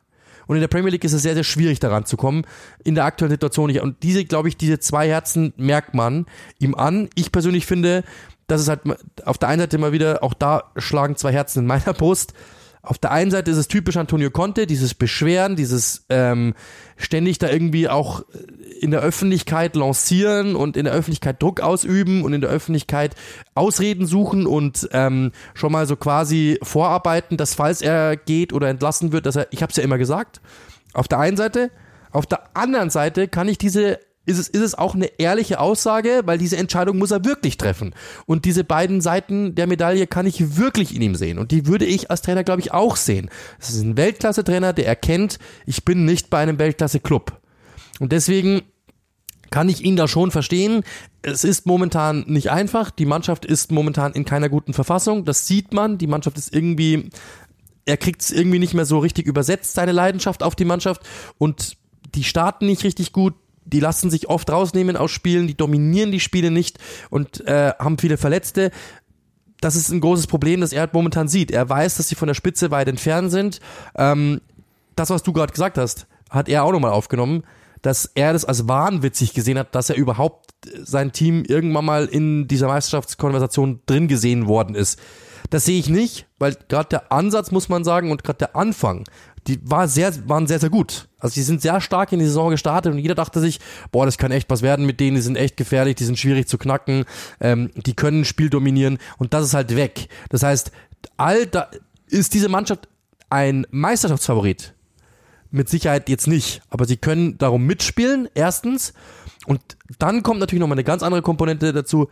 [0.47, 2.45] Und in der Premier League ist es sehr, sehr schwierig daran zu kommen.
[2.83, 3.81] In der aktuellen Situation nicht.
[3.81, 6.27] Und diese, glaube ich, diese zwei Herzen merkt man
[6.59, 7.09] ihm an.
[7.15, 8.03] Ich persönlich finde,
[8.47, 8.81] dass es halt
[9.25, 12.33] auf der einen Seite immer wieder, auch da schlagen zwei Herzen in meiner Brust.
[12.85, 16.53] Auf der einen Seite ist es typisch Antonio Conte, dieses Beschweren, dieses ähm,
[16.97, 18.23] ständig da irgendwie auch
[18.79, 23.15] in der Öffentlichkeit lancieren und in der Öffentlichkeit Druck ausüben und in der Öffentlichkeit
[23.55, 29.11] Ausreden suchen und ähm, schon mal so quasi vorarbeiten, dass falls er geht oder entlassen
[29.11, 30.39] wird, dass er, ich habe es ja immer gesagt,
[30.93, 31.71] auf der einen Seite,
[32.11, 36.21] auf der anderen Seite kann ich diese ist es, ist es auch eine ehrliche Aussage,
[36.25, 37.93] weil diese Entscheidung muss er wirklich treffen.
[38.25, 41.37] Und diese beiden Seiten der Medaille kann ich wirklich in ihm sehen.
[41.37, 43.29] Und die würde ich als Trainer, glaube ich, auch sehen.
[43.59, 47.39] Es ist ein Weltklasse-Trainer, der erkennt, ich bin nicht bei einem Weltklasse-Club.
[47.99, 48.61] Und deswegen
[49.51, 50.83] kann ich ihn da schon verstehen.
[51.21, 52.91] Es ist momentan nicht einfach.
[52.91, 55.23] Die Mannschaft ist momentan in keiner guten Verfassung.
[55.23, 55.97] Das sieht man.
[55.97, 57.09] Die Mannschaft ist irgendwie,
[57.85, 61.03] er kriegt es irgendwie nicht mehr so richtig übersetzt, seine Leidenschaft auf die Mannschaft.
[61.37, 61.77] Und
[62.15, 66.19] die starten nicht richtig gut die lassen sich oft rausnehmen aus Spielen, die dominieren die
[66.19, 66.77] Spiele nicht
[67.09, 68.71] und äh, haben viele Verletzte.
[69.59, 71.51] Das ist ein großes Problem, das er momentan sieht.
[71.51, 73.59] Er weiß, dass sie von der Spitze weit entfernt sind.
[73.97, 74.41] Ähm,
[74.95, 77.43] das, was du gerade gesagt hast, hat er auch nochmal aufgenommen,
[77.81, 80.51] dass er das als wahnwitzig gesehen hat, dass er überhaupt
[80.83, 84.99] sein Team irgendwann mal in dieser Meisterschaftskonversation drin gesehen worden ist.
[85.49, 89.03] Das sehe ich nicht, weil gerade der Ansatz, muss man sagen, und gerade der Anfang
[89.47, 91.07] die war sehr, waren sehr, sehr gut.
[91.19, 93.59] Also die sind sehr stark in die Saison gestartet und jeder dachte sich,
[93.91, 96.47] boah, das kann echt was werden mit denen, die sind echt gefährlich, die sind schwierig
[96.47, 97.05] zu knacken,
[97.39, 100.07] ähm, die können ein Spiel dominieren und das ist halt weg.
[100.29, 100.71] Das heißt,
[101.17, 101.69] all da
[102.07, 102.87] ist diese Mannschaft
[103.29, 104.73] ein Meisterschaftsfavorit.
[105.51, 108.93] Mit Sicherheit jetzt nicht, aber sie können darum mitspielen, erstens.
[109.45, 109.61] Und
[109.99, 112.09] dann kommt natürlich nochmal eine ganz andere Komponente dazu.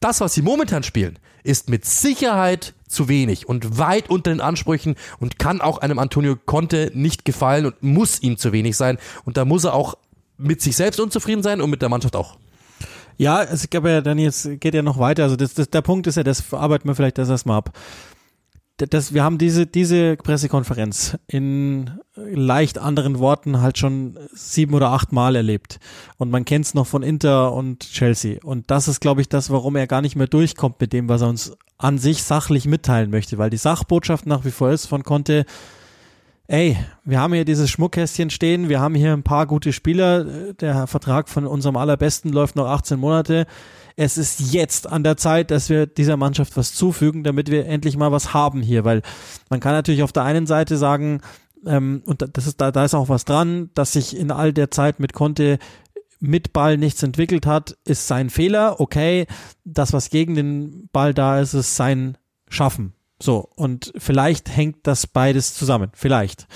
[0.00, 4.96] Das, was sie momentan spielen, ist mit Sicherheit zu wenig und weit unter den Ansprüchen
[5.18, 8.98] und kann auch einem Antonio Conte nicht gefallen und muss ihm zu wenig sein.
[9.24, 9.96] Und da muss er auch
[10.38, 12.36] mit sich selbst unzufrieden sein und mit der Mannschaft auch.
[13.18, 15.22] Ja, es gab ja dann jetzt, geht ja noch weiter.
[15.22, 17.72] Also das, das, der Punkt ist ja, das arbeiten wir vielleicht das erstmal ab
[18.76, 25.12] das, wir haben diese, diese Pressekonferenz in leicht anderen Worten halt schon sieben oder acht
[25.12, 25.78] Mal erlebt.
[26.18, 28.38] Und man kennt es noch von Inter und Chelsea.
[28.42, 31.22] Und das ist, glaube ich, das, warum er gar nicht mehr durchkommt mit dem, was
[31.22, 33.38] er uns an sich sachlich mitteilen möchte.
[33.38, 35.46] Weil die Sachbotschaft nach wie vor ist von Conte,
[36.46, 40.86] ey, wir haben hier dieses Schmuckkästchen stehen, wir haben hier ein paar gute Spieler, der
[40.86, 43.46] Vertrag von unserem allerbesten läuft noch 18 Monate
[43.96, 47.96] es ist jetzt an der Zeit, dass wir dieser Mannschaft was zufügen, damit wir endlich
[47.96, 49.02] mal was haben hier, weil
[49.48, 51.22] man kann natürlich auf der einen Seite sagen,
[51.64, 54.70] ähm, und das ist, da, da ist auch was dran, dass sich in all der
[54.70, 55.58] Zeit mit Conte
[56.20, 58.80] mit Ball nichts entwickelt hat, ist sein Fehler.
[58.80, 59.26] Okay,
[59.64, 62.16] das, was gegen den Ball da ist, ist sein
[62.48, 62.94] Schaffen.
[63.20, 65.90] So, und vielleicht hängt das beides zusammen.
[65.94, 66.46] Vielleicht.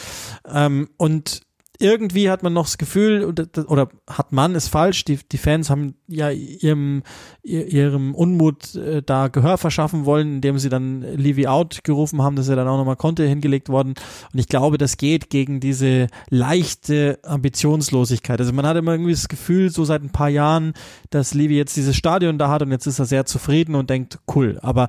[0.47, 1.43] Ähm, und
[1.81, 5.95] irgendwie hat man noch das Gefühl, oder hat man, ist falsch, die, die Fans haben
[6.07, 7.03] ja ihrem,
[7.43, 12.49] ihrem Unmut äh, da Gehör verschaffen wollen, indem sie dann Levy out gerufen haben, dass
[12.49, 13.95] er dann auch nochmal Konte hingelegt worden.
[14.33, 18.39] Und ich glaube, das geht gegen diese leichte Ambitionslosigkeit.
[18.39, 20.75] Also man hat immer irgendwie das Gefühl, so seit ein paar Jahren,
[21.09, 24.19] dass Levy jetzt dieses Stadion da hat und jetzt ist er sehr zufrieden und denkt,
[24.35, 24.59] cool.
[24.61, 24.89] Aber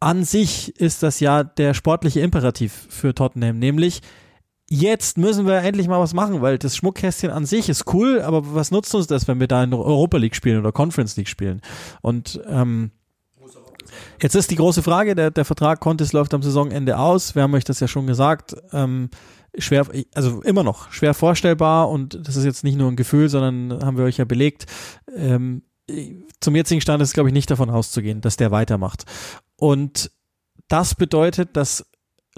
[0.00, 4.02] an sich ist das ja der sportliche Imperativ für Tottenham, nämlich
[4.68, 8.54] jetzt müssen wir endlich mal was machen, weil das Schmuckkästchen an sich ist cool, aber
[8.54, 11.62] was nutzt uns das, wenn wir da in Europa League spielen oder Conference League spielen?
[12.02, 12.90] Und ähm,
[14.20, 17.34] jetzt ist die große Frage, der, der Vertrag Contes läuft am Saisonende aus.
[17.34, 18.56] Wir haben euch das ja schon gesagt.
[18.72, 19.10] Ähm,
[19.56, 23.84] schwer, also immer noch schwer vorstellbar und das ist jetzt nicht nur ein Gefühl, sondern
[23.84, 24.66] haben wir euch ja belegt.
[25.16, 25.62] Ähm,
[26.40, 29.04] zum jetzigen Stand ist, glaube ich, nicht davon auszugehen, dass der weitermacht.
[29.56, 30.10] Und
[30.68, 31.86] das bedeutet, dass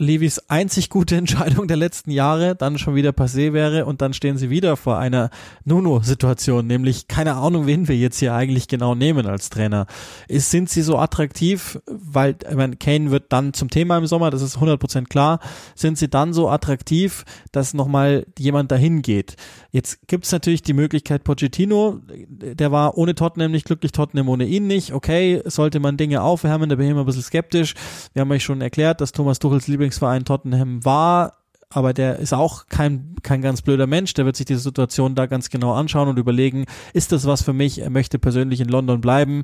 [0.00, 4.38] Levis einzig gute Entscheidung der letzten Jahre dann schon wieder passé wäre und dann stehen
[4.38, 5.30] sie wieder vor einer
[5.64, 9.86] Nuno-Situation, nämlich keine Ahnung, wen wir jetzt hier eigentlich genau nehmen als Trainer.
[10.26, 14.30] Ist, sind sie so attraktiv, weil ich meine, Kane wird dann zum Thema im Sommer,
[14.30, 15.38] das ist 100% klar,
[15.74, 19.36] sind sie dann so attraktiv, dass nochmal jemand dahin geht.
[19.70, 24.46] Jetzt gibt es natürlich die Möglichkeit Pochettino, der war ohne Tottenham nicht glücklich, Tottenham ohne
[24.46, 24.94] ihn nicht.
[24.94, 27.74] Okay, sollte man Dinge aufwärmen, da bin ich immer ein bisschen skeptisch.
[28.14, 31.34] Wir haben euch schon erklärt, dass Thomas Tuchels Lieblingsverein Tottenham war,
[31.68, 35.26] aber der ist auch kein, kein ganz blöder Mensch, der wird sich diese Situation da
[35.26, 37.80] ganz genau anschauen und überlegen, ist das was für mich?
[37.80, 39.42] Er möchte persönlich in London bleiben.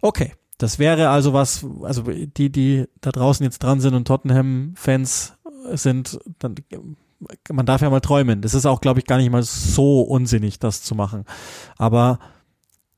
[0.00, 5.34] Okay, das wäre also was, also die, die da draußen jetzt dran sind und Tottenham-Fans
[5.74, 6.56] sind, dann
[7.50, 8.40] man darf ja mal träumen.
[8.42, 11.24] Das ist auch, glaube ich, gar nicht mal so unsinnig, das zu machen.
[11.76, 12.18] Aber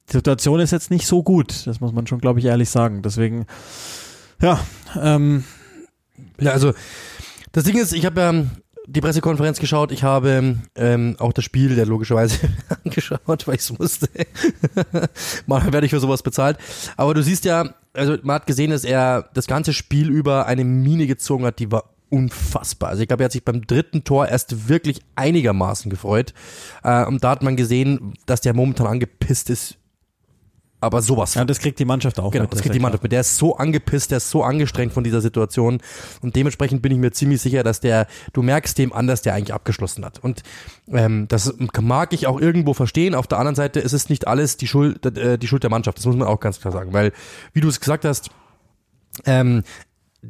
[0.09, 1.67] die Situation ist jetzt nicht so gut.
[1.67, 3.03] Das muss man schon, glaube ich, ehrlich sagen.
[3.03, 3.45] Deswegen,
[4.41, 4.59] ja,
[4.99, 5.45] ähm,
[6.41, 6.73] ja, also
[7.53, 8.45] das Ding ist, ich habe ja
[8.87, 12.49] die Pressekonferenz geschaut, ich habe ähm, auch das Spiel der logischerweise
[12.85, 14.09] angeschaut, weil ich es musste.
[15.47, 16.59] Mal werde ich für sowas bezahlt.
[16.97, 20.65] Aber du siehst ja, also man hat gesehen, dass er das ganze Spiel über eine
[20.65, 22.91] Mine gezogen hat, die war unfassbar.
[22.91, 26.35] Also ich glaube, er hat sich beim dritten Tor erst wirklich einigermaßen gefreut.
[26.83, 29.79] Äh, und da hat man gesehen, dass der momentan angepisst ist
[30.85, 31.35] aber sowas.
[31.35, 32.53] Ja, das kriegt die Mannschaft auch genau, mit.
[32.53, 33.13] das kriegt die Mannschaft mit.
[33.13, 35.81] Der ist so angepisst, der ist so angestrengt von dieser Situation
[36.21, 39.35] und dementsprechend bin ich mir ziemlich sicher, dass der, du merkst dem an, dass der
[39.35, 40.19] eigentlich abgeschlossen hat.
[40.19, 40.43] Und
[40.89, 43.15] ähm, das mag ich auch irgendwo verstehen.
[43.15, 45.99] Auf der anderen Seite ist es nicht alles die Schuld, äh, die Schuld der Mannschaft.
[45.99, 47.13] Das muss man auch ganz klar sagen, weil,
[47.53, 48.31] wie du es gesagt hast,
[49.27, 49.63] ähm,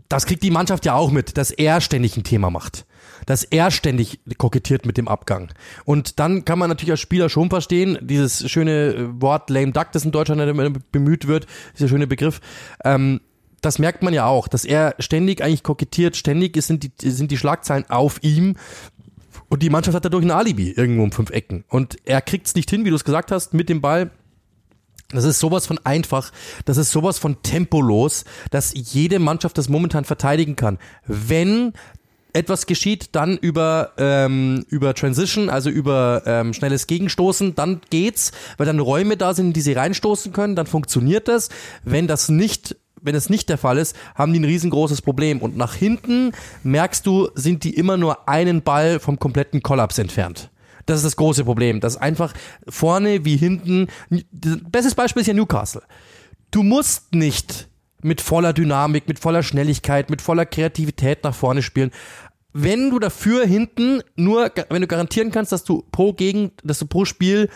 [0.09, 2.85] das kriegt die Mannschaft ja auch mit, dass er ständig ein Thema macht
[3.27, 5.51] dass er ständig kokettiert mit dem Abgang.
[5.85, 9.93] Und dann kann man natürlich als Spieler schon verstehen, dieses schöne äh, Wort lame duck,
[9.93, 12.41] das in Deutschland bemüht wird, dieser schöne Begriff,
[12.85, 13.21] ähm,
[13.61, 17.39] das merkt man ja auch, dass er ständig eigentlich kokettiert, ständig sind die, sind die
[17.39, 18.57] Schlagzeilen auf ihm,
[19.49, 21.65] und die Mannschaft hat dadurch ein Alibi irgendwo um fünf Ecken.
[21.69, 24.11] Und er kriegt es nicht hin, wie du es gesagt hast, mit dem Ball.
[25.11, 26.33] Das ist sowas von einfach,
[26.65, 30.79] das ist sowas von tempolos, dass jede Mannschaft das momentan verteidigen kann.
[31.07, 31.75] Wenn
[32.35, 38.67] etwas geschieht, dann über, ähm, über Transition, also über ähm, schnelles Gegenstoßen, dann geht's, weil
[38.67, 41.49] dann Räume da sind, in die sie reinstoßen können, dann funktioniert das.
[41.85, 45.43] Wenn das nicht wenn es nicht der Fall ist, haben die ein riesengroßes Problem.
[45.43, 46.33] Und nach hinten
[46.63, 50.49] merkst du, sind die immer nur einen Ball vom kompletten Kollaps entfernt.
[50.87, 51.81] Das ist das große Problem.
[51.81, 52.33] Das ist einfach
[52.67, 53.89] vorne wie hinten.
[54.33, 55.83] Bestes Beispiel ist ja Newcastle.
[56.51, 57.69] Du musst nicht
[58.05, 61.91] mit voller Dynamik, mit voller Schnelligkeit, mit voller Kreativität nach vorne spielen.
[62.57, 66.87] Wenn du dafür hinten nur, wenn du garantieren kannst, dass du pro Gegen, dass du
[66.87, 67.51] pro Spiel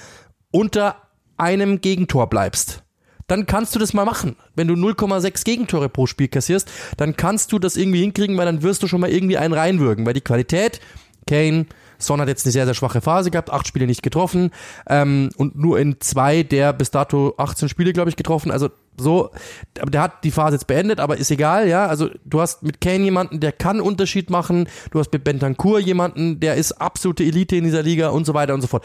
[0.50, 0.96] unter
[1.36, 2.82] einem Gegentor bleibst,
[3.28, 4.34] dann kannst du das mal machen.
[4.56, 8.62] Wenn du 0,6 Gegentore pro Spiel kassierst, dann kannst du das irgendwie hinkriegen, weil dann
[8.62, 10.80] wirst du schon mal irgendwie einen reinwürgen, weil die Qualität,
[11.28, 11.66] Kane,
[11.98, 14.50] Son hat jetzt eine sehr, sehr schwache Phase gehabt, acht Spiele nicht getroffen
[14.88, 18.50] ähm, und nur in zwei der bis dato 18 Spiele, glaube ich, getroffen.
[18.50, 19.30] Also so,
[19.74, 21.86] der hat die Phase jetzt beendet, aber ist egal, ja.
[21.86, 26.40] Also du hast mit Kane jemanden, der kann Unterschied machen, du hast mit Bentancur jemanden,
[26.40, 28.84] der ist absolute Elite in dieser Liga und so weiter und so fort.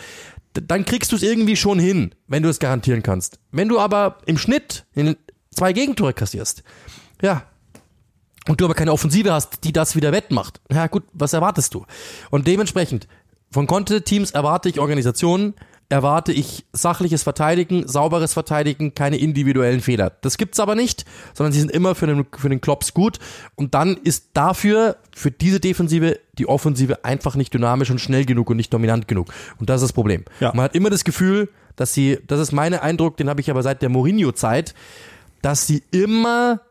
[0.53, 3.39] Dann kriegst du es irgendwie schon hin, wenn du es garantieren kannst.
[3.51, 5.15] Wenn du aber im Schnitt in
[5.51, 6.63] zwei Gegentore kassierst,
[7.21, 7.43] ja,
[8.47, 11.85] und du aber keine Offensive hast, die das wieder wettmacht, ja gut, was erwartest du?
[12.29, 13.07] Und dementsprechend,
[13.51, 15.53] von Conte-Teams erwarte ich Organisationen,
[15.89, 20.11] erwarte ich sachliches Verteidigen, sauberes Verteidigen, keine individuellen Fehler.
[20.21, 23.19] Das gibt's aber nicht, sondern sie sind immer für den, für den Klops gut.
[23.55, 28.49] Und dann ist dafür, für diese Defensive, die Offensive einfach nicht dynamisch und schnell genug
[28.49, 29.31] und nicht dominant genug.
[29.59, 30.25] Und das ist das Problem.
[30.39, 30.51] Ja.
[30.55, 33.61] Man hat immer das Gefühl, dass sie, das ist mein Eindruck, den habe ich aber
[33.61, 34.73] seit der Mourinho-Zeit,
[35.43, 36.61] dass sie immer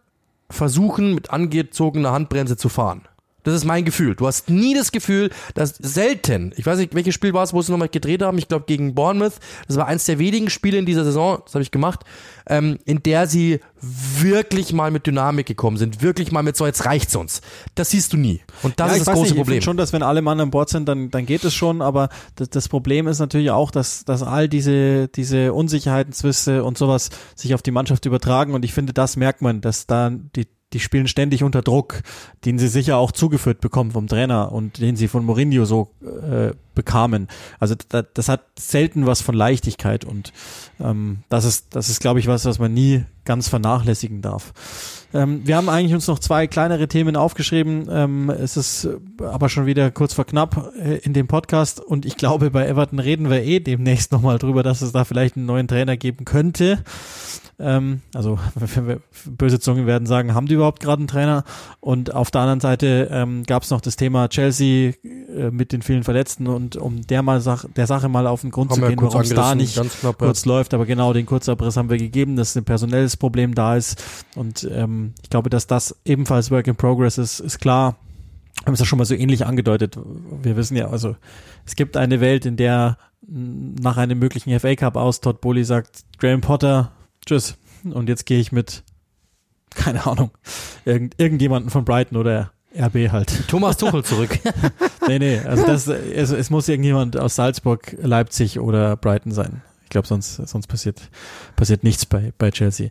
[0.52, 3.02] versuchen, mit angezogener Handbremse zu fahren.
[3.44, 4.14] Das ist mein Gefühl.
[4.14, 7.60] Du hast nie das Gefühl, dass selten, ich weiß nicht, welches Spiel war es, wo
[7.60, 9.34] sie nochmal gedreht haben, ich glaube gegen Bournemouth,
[9.66, 12.00] das war eins der wenigen Spiele in dieser Saison, das habe ich gemacht,
[12.46, 16.84] ähm, in der sie wirklich mal mit Dynamik gekommen sind, wirklich mal mit so, jetzt
[16.84, 17.40] reicht's uns.
[17.74, 18.40] Das siehst du nie.
[18.62, 19.58] Und das ja, ist das große nicht, Problem.
[19.58, 22.08] Ich schon, dass wenn alle Mann an Bord sind, dann, dann geht es schon, aber
[22.36, 27.10] das, das Problem ist natürlich auch, dass, dass all diese, diese Unsicherheiten, Zwiste und sowas
[27.34, 30.80] sich auf die Mannschaft übertragen und ich finde, das merkt man, dass da die die
[30.80, 32.02] spielen ständig unter Druck,
[32.44, 36.52] den sie sicher auch zugeführt bekommen vom Trainer und den sie von Mourinho so äh,
[36.74, 37.28] bekamen.
[37.58, 40.32] Also das, das hat selten was von Leichtigkeit und
[40.80, 44.52] ähm, das ist, das ist, glaube ich, was, was man nie ganz vernachlässigen darf.
[45.14, 47.86] Ähm, wir haben eigentlich uns noch zwei kleinere Themen aufgeschrieben.
[47.90, 48.88] Ähm, es ist
[49.20, 52.98] aber schon wieder kurz vor knapp äh, in dem Podcast und ich glaube, bei Everton
[52.98, 56.82] reden wir eh demnächst nochmal drüber, dass es da vielleicht einen neuen Trainer geben könnte.
[57.58, 58.38] Ähm, also
[59.26, 61.44] böse Zungen werden sagen, haben die überhaupt gerade einen Trainer?
[61.80, 65.82] Und auf der anderen Seite ähm, gab es noch das Thema Chelsea äh, mit den
[65.82, 68.88] vielen Verletzten und um der mal Sach der Sache mal auf den Grund haben zu
[68.88, 70.52] gehen, warum es da nicht knapp, kurz ja.
[70.52, 70.74] läuft.
[70.74, 74.02] Aber genau den Kurzabriss haben wir gegeben, dass ein personelles Problem da ist.
[74.34, 77.96] Und ähm, ich glaube, dass das ebenfalls Work in Progress ist, ist klar.
[78.60, 79.98] Wir haben es ja schon mal so ähnlich angedeutet.
[80.42, 81.16] Wir wissen ja, also
[81.66, 86.04] es gibt eine Welt, in der nach einem möglichen FA Cup aus Todd Bowley sagt,
[86.18, 86.92] Graham Potter
[87.24, 87.56] tschüss.
[87.84, 88.84] Und jetzt gehe ich mit,
[89.70, 90.30] keine Ahnung,
[90.84, 93.32] irgend, irgendjemanden von Brighton oder RB halt.
[93.48, 94.38] Thomas Tuchel zurück.
[95.08, 99.62] nee, nee, also das, es, es muss irgendjemand aus Salzburg, Leipzig oder Brighton sein.
[99.84, 101.00] Ich glaube, sonst, sonst passiert,
[101.56, 102.88] passiert nichts bei, bei Chelsea.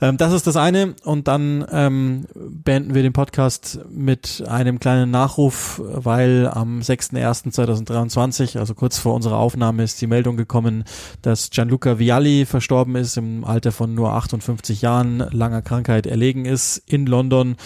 [0.00, 0.94] Ähm, das ist das eine.
[1.04, 8.74] Und dann ähm, beenden wir den Podcast mit einem kleinen Nachruf, weil am 6.1.2023, also
[8.74, 10.84] kurz vor unserer Aufnahme, ist die Meldung gekommen,
[11.22, 16.78] dass Gianluca Vialli verstorben ist, im Alter von nur 58 Jahren, langer Krankheit erlegen ist
[16.86, 17.56] in London.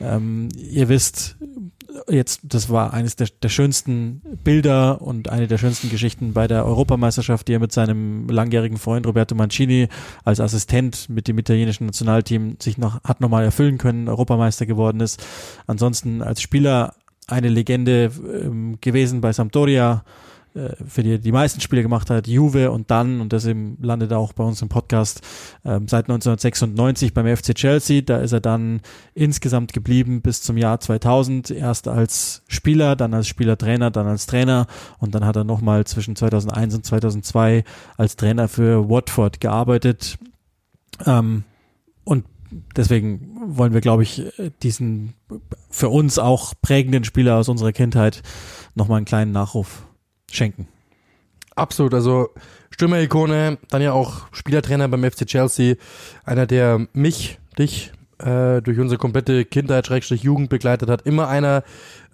[0.00, 1.36] Ähm, ihr wisst,
[2.08, 6.64] jetzt, das war eines der, der schönsten Bilder und eine der schönsten Geschichten bei der
[6.64, 9.88] Europameisterschaft, die er mit seinem langjährigen Freund Roberto Mancini
[10.24, 15.24] als Assistent mit dem italienischen Nationalteam sich noch, hat nochmal erfüllen können, Europameister geworden ist.
[15.66, 16.94] Ansonsten als Spieler
[17.26, 18.10] eine Legende
[18.42, 20.04] ähm, gewesen bei Sampdoria,
[20.86, 24.32] für die die meisten Spiele gemacht hat, Juve und dann, und das eben landet auch
[24.32, 25.20] bei uns im Podcast,
[25.64, 28.00] ähm, seit 1996 beim FC Chelsea.
[28.00, 28.80] Da ist er dann
[29.14, 31.50] insgesamt geblieben bis zum Jahr 2000.
[31.52, 34.66] Erst als Spieler, dann als Spielertrainer, dann als Trainer
[34.98, 37.62] und dann hat er nochmal zwischen 2001 und 2002
[37.96, 40.18] als Trainer für Watford gearbeitet.
[41.06, 41.44] Ähm,
[42.02, 42.24] und
[42.74, 44.24] deswegen wollen wir, glaube ich,
[44.64, 45.14] diesen
[45.70, 48.22] für uns auch prägenden Spieler aus unserer Kindheit
[48.74, 49.84] nochmal einen kleinen Nachruf
[50.34, 50.68] schenken.
[51.56, 52.30] Absolut, also
[52.70, 55.76] Stürmer-Ikone, dann ja auch Spielertrainer beim FC Chelsea,
[56.24, 61.02] einer, der mich, dich äh, durch unsere komplette Kindheit, Schrägstrich Jugend begleitet hat.
[61.02, 61.64] Immer einer,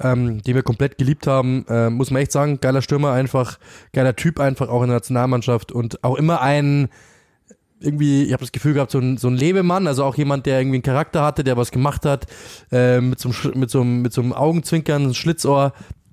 [0.00, 2.60] ähm, den wir komplett geliebt haben, äh, muss man echt sagen.
[2.60, 3.58] Geiler Stürmer einfach,
[3.92, 6.88] geiler Typ einfach auch in der Nationalmannschaft und auch immer ein,
[7.80, 10.60] irgendwie, ich habe das Gefühl gehabt, so ein, so ein Lebemann, also auch jemand, der
[10.60, 12.26] irgendwie einen Charakter hatte, der was gemacht hat,
[12.72, 15.72] äh, mit, so einem, mit, so einem, mit so einem Augenzwinkern, Schlitzohr,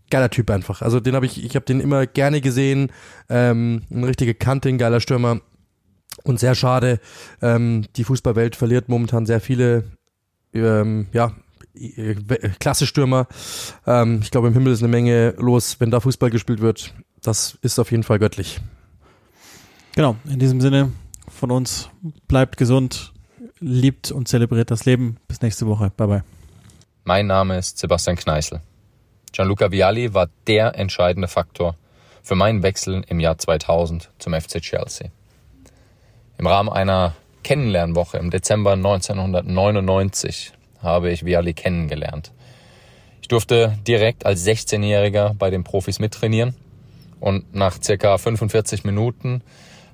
[0.09, 0.81] geiler Typ einfach.
[0.81, 2.91] Also den habe ich, ich habe den immer gerne gesehen.
[3.29, 5.41] Ähm, ein richtige Kante, ein geiler Stürmer.
[6.23, 6.99] Und sehr schade,
[7.41, 9.83] ähm, die Fußballwelt verliert momentan sehr viele,
[10.53, 11.33] ähm, ja,
[12.59, 13.27] klasse Stürmer.
[13.87, 16.93] Ähm, ich glaube, im Himmel ist eine Menge los, wenn da Fußball gespielt wird.
[17.21, 18.61] Das ist auf jeden Fall göttlich.
[19.95, 20.91] Genau, in diesem Sinne
[21.27, 21.89] von uns,
[22.27, 23.13] bleibt gesund,
[23.59, 25.17] liebt und zelebriert das Leben.
[25.27, 25.91] Bis nächste Woche.
[25.97, 26.23] Bye bye.
[27.05, 28.61] Mein Name ist Sebastian Kneißl.
[29.33, 31.75] Gianluca Vialli war der entscheidende Faktor
[32.21, 35.09] für meinen Wechsel im Jahr 2000 zum FC Chelsea.
[36.37, 40.53] Im Rahmen einer Kennenlernwoche im Dezember 1999
[40.83, 42.31] habe ich Vialli kennengelernt.
[43.21, 46.53] Ich durfte direkt als 16-Jähriger bei den Profis mittrainieren
[47.19, 49.41] und nach circa 45 Minuten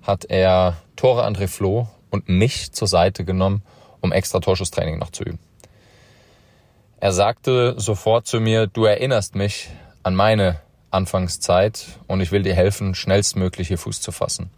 [0.01, 3.61] hat er Tore André Flo und mich zur Seite genommen,
[4.01, 5.39] um extra Torschusstraining noch zu üben.
[7.01, 9.69] Er sagte sofort zu mir, du erinnerst mich
[10.03, 10.59] an meine
[10.91, 14.49] Anfangszeit und ich will dir helfen, schnellstmöglich hier Fuß zu fassen.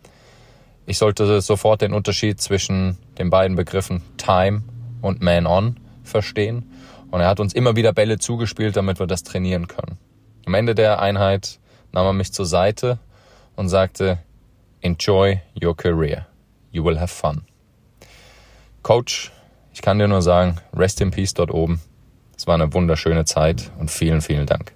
[0.87, 4.63] Ich sollte sofort den Unterschied zwischen den beiden Begriffen Time
[5.03, 6.71] und Man On verstehen
[7.11, 9.99] und er hat uns immer wieder Bälle zugespielt, damit wir das trainieren können.
[10.47, 11.59] Am Ende der Einheit
[11.91, 12.97] nahm er mich zur Seite
[13.55, 14.17] und sagte,
[14.81, 16.25] Enjoy your career.
[16.71, 17.43] You will have fun.
[18.81, 19.31] Coach,
[19.73, 21.81] ich kann dir nur sagen, rest in peace dort oben.
[22.41, 24.73] Es war eine wunderschöne Zeit und vielen, vielen Dank.